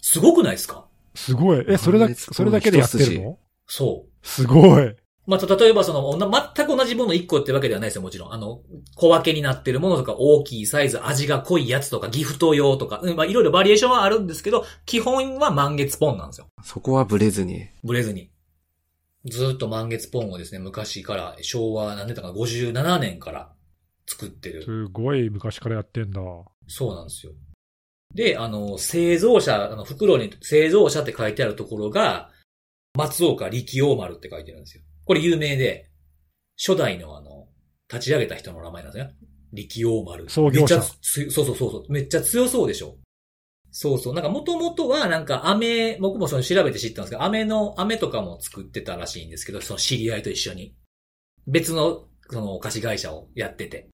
[0.00, 0.86] すごくないですか？
[1.14, 1.64] すごい。
[1.68, 3.38] え、それだけ、それだけでやってるの？
[3.66, 4.26] そう。
[4.26, 4.94] すごい。
[5.26, 8.32] まあ、例えばその、全く同じもの1個ってわけではないですよ、もちろん。
[8.32, 8.60] あの、
[8.94, 16.46] 小分けになってるものとか、大きいサイズ、味が濃いやつとか、ギフト用とか、うんまあ、いろいろバリエーションはあるんですけど、基本は満月ポンなんですよ。
[16.62, 17.66] そこはブレずに。
[17.82, 18.30] ブレずに。
[19.24, 23.52] ずーっと満月ポンをですね、昔から、昭和、何年だかな、57年から
[24.06, 24.62] 作ってる。
[24.62, 26.20] すごい昔からやってんだ。
[26.68, 27.32] そうなんですよ。
[28.14, 32.30] で、あの、製造者、あの、袋に製造者って書いてあるところが、
[32.96, 34.84] 松岡力王丸って書いてるんですよ。
[35.06, 35.88] これ有名で、
[36.58, 37.46] 初代のあの、
[37.90, 39.14] 立ち上げた人の名前なんですね。
[39.52, 40.28] 力王丸。
[40.28, 41.92] 創業者めっちゃつそうそうそうそう。
[41.92, 42.98] めっちゃ強そうでしょ。
[43.70, 44.14] そうそう。
[44.14, 50.74] なんか元々はなんか飴、僕もその調べて知ったんですけど、飴の、飴とかも作ってたらしいんですけど、その知り合いと一緒に。
[51.46, 53.88] 別の、そのお菓子会社をやってて。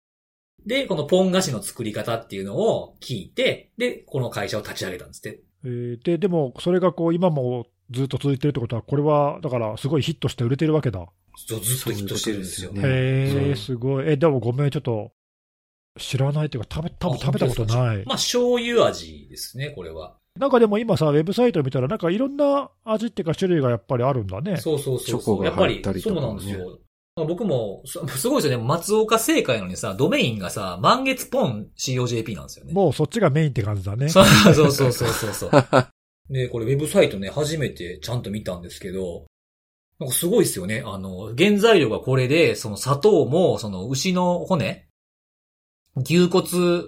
[0.67, 5.41] で、このポン菓子の作り方っていうのを聞いて、で、この会社を立ち上げたんですって。
[5.65, 11.07] えーで、でも、それがこう、今もずっと続いてるってことは、これは、だから、すごいヒットして売れてるわけだ。
[11.37, 12.71] そうずっとヒットしてるんですよ。
[12.71, 12.89] そういうこ
[13.39, 14.09] とへえ、すごい。
[14.09, 15.13] え、でもごめん、ちょっと、
[15.99, 17.97] 知らないっていうか、食べ、多分あ食べたことない。
[18.05, 20.17] まあ、醤油味ですね、これは。
[20.39, 24.59] なんかでも今さ、ウェブサイト見たら、なんかいろんな味っていうか種類がやっぱりあるんだね。
[24.59, 25.45] そうそうそうチョコそう。
[25.45, 26.79] やっぱりが入った、りとそかねうなんですよ。
[27.27, 28.65] 僕も、そすごいですよね。
[28.65, 32.73] 松岡製菓やのにさ、ドメインがさ、満月ポン COJP なんですよね。
[32.73, 34.09] もうそっちがメインって感じだね。
[34.09, 35.51] そうそうそうそうそう。
[36.31, 39.27] で、これウェブサイトね、初めてちゃんと見たんですけど、
[39.99, 40.83] なんかすごいですよね。
[40.85, 44.89] あの、原材料がこれで、その砂糖も、その牛の骨
[45.97, 46.45] 牛骨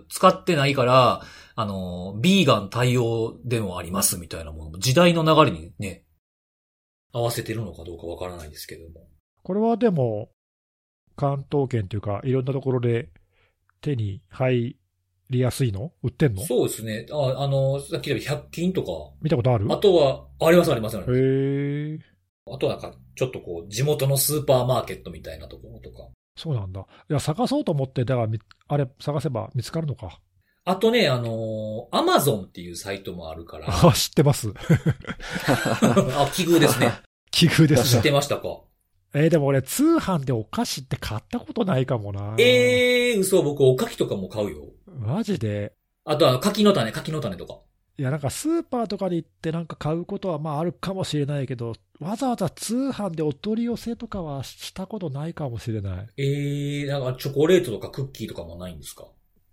[0.09, 1.22] 使ってないから、
[1.57, 4.78] あの、ビーガン対応でもありますみたいなもの。
[4.78, 6.05] 時代の流れにね、
[7.12, 9.09] 合わせてるのかどうかわからないんですけども。
[9.43, 10.30] これはでも、
[11.16, 13.11] 関東圏というか、いろんなところで
[13.80, 14.76] 手に入
[15.31, 15.93] りやすいの？
[16.03, 16.43] 売ってんの？
[16.45, 17.07] そうですね。
[17.11, 18.89] あ、あの、さっき言った100均とか、
[19.22, 19.66] 見たことある？
[19.72, 21.18] あとは、ありますありますあります。
[21.18, 21.99] へえ、
[22.53, 26.09] あとはなんか、ちょっとこう、地元のスーパーマーケットみたいなところとか。
[26.37, 26.81] そうなんだ。
[26.81, 30.20] いや、探そうと思って、だからみ、あれ、探せば見つかるのか？
[30.64, 33.66] あとね、あのアマゾンっていうサイトもあるから。
[33.70, 34.53] あ、知ってます。
[35.83, 36.93] あ、奇遇ですね。
[37.33, 37.99] 奇遇ですね。
[37.99, 38.61] 知ってましたか？
[39.12, 42.37] えーでも俺、通販でお菓子って買ったことないかもな。
[42.39, 44.66] ええー、嘘、僕、おかきとかも買うよ。
[44.99, 45.72] マジで？
[46.05, 47.61] あとは、柿の種、柿の種とか。
[47.99, 56.09] いや、なんかスーパーとかで行ってなんか買うことはまああるかもしれないけど、わざわざ通販でお取り寄せとかはしたことないかもしれない。
[56.16, 59.07] ええー、なんかチョコレートとかクッキーとかもないんですか？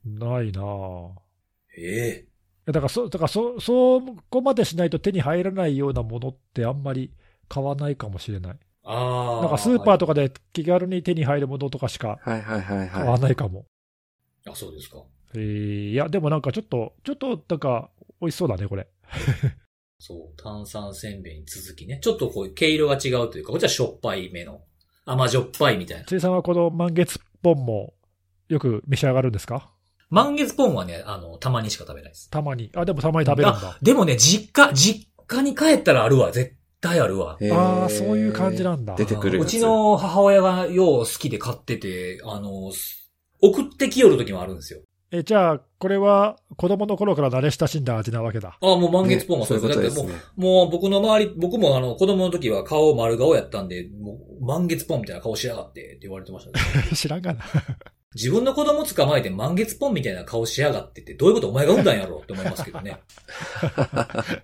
[0.05, 1.09] ないなぁ。
[1.77, 2.25] え
[2.65, 7.11] えだからそ、だからそ、そこまでしないと手に入らないようなものってあんまり
[7.49, 8.59] 買わないかもしれない。
[8.83, 9.41] ああ。
[9.41, 10.13] なんかスーパーとか。
[10.15, 13.21] かで気軽に手に入るものとかしかはいはいはい買わはい。
[13.21, 13.65] ないかも。
[14.49, 15.03] あ、そうですか。
[15.35, 17.89] えーいや、でもなんかちょっと、ちょっとなんか
[18.21, 18.87] 美味しそうだね、これ。
[19.99, 21.99] そう、炭酸せんべいに続きね。
[22.01, 24.61] ちょっとこう、毛色が違うというか、こっちはしょっぱいめの。
[25.05, 26.05] 甘じょっぱいみたいな。
[26.05, 27.93] 辻さんはこの満月ポンも
[28.49, 29.71] よく召し上がるんですか？
[30.09, 32.29] 満月ポンはね、あの、たまにしか食べないです。
[32.29, 32.69] たまに。
[32.75, 33.77] あ、でもたまに食べるんだ。
[33.81, 36.31] でもね、実家、実家に帰ったらあるわ。
[36.31, 37.37] 絶対あるわ。
[37.51, 38.95] ああ、そういう感じなんだ。
[38.95, 43.09] 出てくるうちの母親がよう好きで買ってて、あの、す
[43.41, 44.79] 送ってきよる時もあるんですよ。
[45.11, 48.57] え、じゃあ、これは子供の頃から慣れ親しんだ味なわけだ。
[48.61, 50.43] あもう満月ポンはそういうことねだってもう、そういうことですね。
[50.43, 56.65] もう僕の周り、僕もあの、子供の時は顔丸顔やったんで、もう満月ポンみたいな顔しやがってって言われてましたね。
[56.93, 57.39] 知らんがな。
[58.15, 62.97] 自分の子供捕まえて満月ポンみたいな顔しやがってって、どういうことお前が産んだんやろって思いますけどね。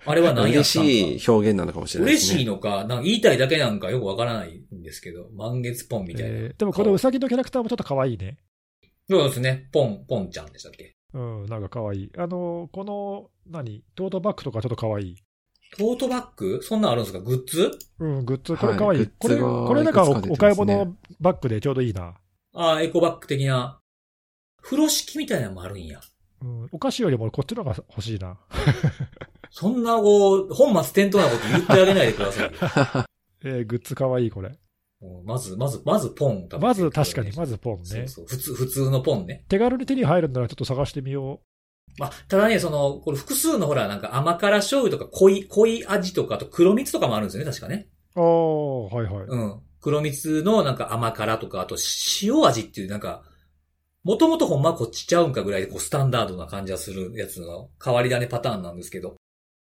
[0.06, 2.34] あれは何やったんか嬉しい表現なのかもしれないですね。
[2.36, 6.30] 嬉しいのか、なんか言いたいだけなんかよくわからないんですけど、満月ポンみたいな。
[6.30, 8.38] えーでもこのウサギのキャラクターもちょっと可愛いね。
[9.10, 9.70] そうですね。
[9.72, 10.96] ポン、ポンちゃんでしたっけ？
[11.14, 12.12] うん、なんか可愛い。
[12.18, 13.84] あの、この、何？
[13.96, 15.16] トートバッグとかちょっと可愛い。
[15.78, 16.62] トートバッグ？
[16.64, 17.20] そんなんあるんですか？
[17.20, 17.72] グッズ？
[18.00, 19.00] うん、グッズ、これ可愛い。
[19.00, 22.16] はいこれ、これなんかおねお買い物バッグでちょうどいいな。
[22.54, 23.80] ああ、エコバッグ的な。
[24.62, 26.00] 風呂敷みたいなのもあるんや。
[26.42, 28.38] うん、お菓子よりもこっちの方が欲しいな。
[29.50, 32.52] そんな、こう、本末転倒なこと言ってあげないでくださいよ。
[33.46, 34.58] えーグッズ可愛いこれ。
[35.04, 37.86] うんまず、まず、まずポン食べてくださいまず確かに、まずポンね。
[37.86, 38.26] そうそう。
[38.28, 39.44] 普通、普通のポンね。
[39.50, 41.42] 手軽に手に入るんならちょっと探してみよ
[41.98, 47.88] まあ、ただね、その、これ複数のほら、なんか甘辛醤油とか濃い、濃い味とか、あと黒蜜とかもあるんですよね、確かね。
[48.16, 48.20] う。
[48.20, 49.26] ああ、はいはい。
[49.28, 49.62] うん。
[49.82, 51.76] 黒蜜のなんか甘辛とか、あと
[52.22, 53.24] 塩味っていうなんか、
[54.04, 59.16] もともとほんまこっちちゃうんかぐらいでこうスタンダードな感じがするやつの変わり種パターンなんですけど、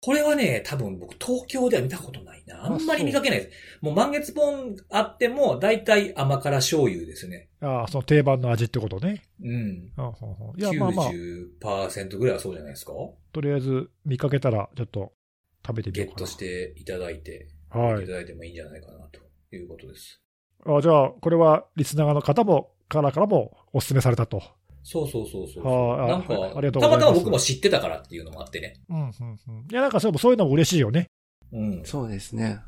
[0.00, 2.27] これはね、多分僕東京では見たことないな。
[2.52, 3.56] あんまり見かけないです。
[3.80, 7.48] もう満月本あっても、だいたい甘辛醤油ですね。
[7.60, 9.22] ああ、その定番の味ってことね。
[9.42, 9.92] うん。
[9.96, 12.92] あほんほんいや、まあまあ、90%ぐらいはそうじゃないですか？
[13.32, 15.12] とりあえず見かけたら、ちょっと
[15.66, 16.16] 食べてみようかな。
[16.16, 18.12] ゲットしていただいて、はいいた。
[18.12, 19.20] だいてもいいんじゃないかなと
[19.54, 20.20] いうことです。
[20.66, 24.42] あじゃあ、これはリスナーの方も、からからもお勧めされたと。
[24.82, 25.66] そうそうそうそう。
[25.66, 28.74] はいなんか、あありがとうございますたまたま僕も知ってたからっていうのもあってね。
[28.88, 29.10] うん、うん、うん。
[29.70, 31.10] いや、なんかそうそういうのも嬉しいよね。
[31.52, 31.84] うん。
[31.84, 32.60] そうですね。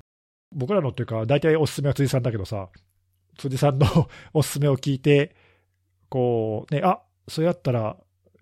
[0.53, 2.69] 僕らのっていうか、大体おすすめは辻さんだけどさ、
[3.39, 3.87] 辻さんの
[4.35, 5.35] おすすめを聞いて、
[6.09, 7.97] こう、ね、あそうやったら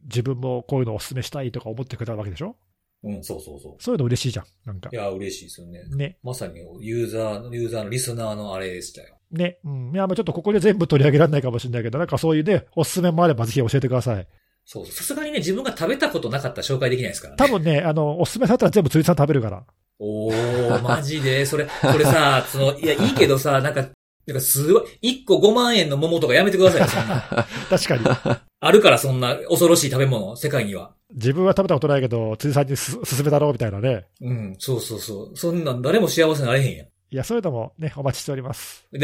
[0.04, 2.56] 自分もこういうのをおすすめしたいとか思ってくれたわけでしょ？
[3.04, 3.76] うん、そうそうそう。
[3.78, 4.46] そういうの嬉しいじゃん。
[4.64, 4.96] なんかい。
[4.96, 5.84] や、嬉しいですよね。
[5.94, 6.18] ね。
[6.22, 9.16] まさにユーザーの、ユーザーのリスナーのあれでしたよ。
[9.30, 9.58] ね。
[9.64, 9.92] うん。
[9.92, 14.26] いや、まあちょっとここで全部取り上げられないかもしれないけど、なんかそういうね、おすすめもあればぜひ教えてください。
[14.64, 14.92] そうそう。
[14.94, 17.36] さすがにね、自分が食べたことなかったら紹介できないですからね。
[17.38, 19.64] 多分ね、あの、おすすめされたら全部辻さん食べるから。
[19.98, 21.44] おー、マジで？
[21.44, 23.88] それ、これさ、その、いや、いいけどさ、なんか、
[24.26, 27.20] なんかすごい、1個5万円の桃とかやめてくださいよ、そんな。
[27.70, 28.40] 確かに。
[28.60, 30.92] あるから、そんな恐ろしい食べ物、世界には。
[31.14, 34.06] 自分は食べたことないけど、辻さんにす勧めだろうみたいなね。
[34.20, 35.36] うん、そうそうそう。
[35.36, 36.86] そんなん誰も幸せになれへんやん。
[37.10, 38.86] いや、そういうのもね、お待ちしております。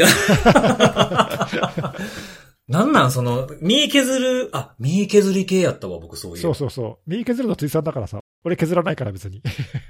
[2.67, 6.37] でなんなん、その、身削る、あ、身削り系やったわ、僕そういう。
[6.37, 6.97] そうそうそう。
[7.05, 8.19] 右削るの辻さんだからさ。
[8.43, 9.41] 俺削らないから別に。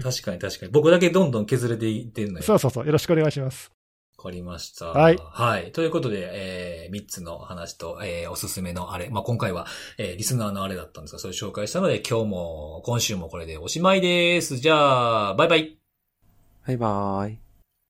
[0.01, 0.71] 確かに確かに。
[0.71, 2.43] 僕だけどんどん削れていってんのよ。
[2.43, 2.85] そうそうそう。
[2.85, 3.71] よろしくお願いします。
[4.17, 4.87] わかりました。
[4.87, 5.71] はいはい。
[5.73, 9.09] ということで、えー、3つの話と、えー、おすすめのあれ。
[9.09, 9.67] まあ、今回は、
[9.97, 14.57] えー、リスナーのあれだったんですが、それ紹介したので、今日も、今週もこれでおしまいです。
[14.57, 15.77] じゃあ、バイバイ。
[16.65, 17.44] バイバーイ。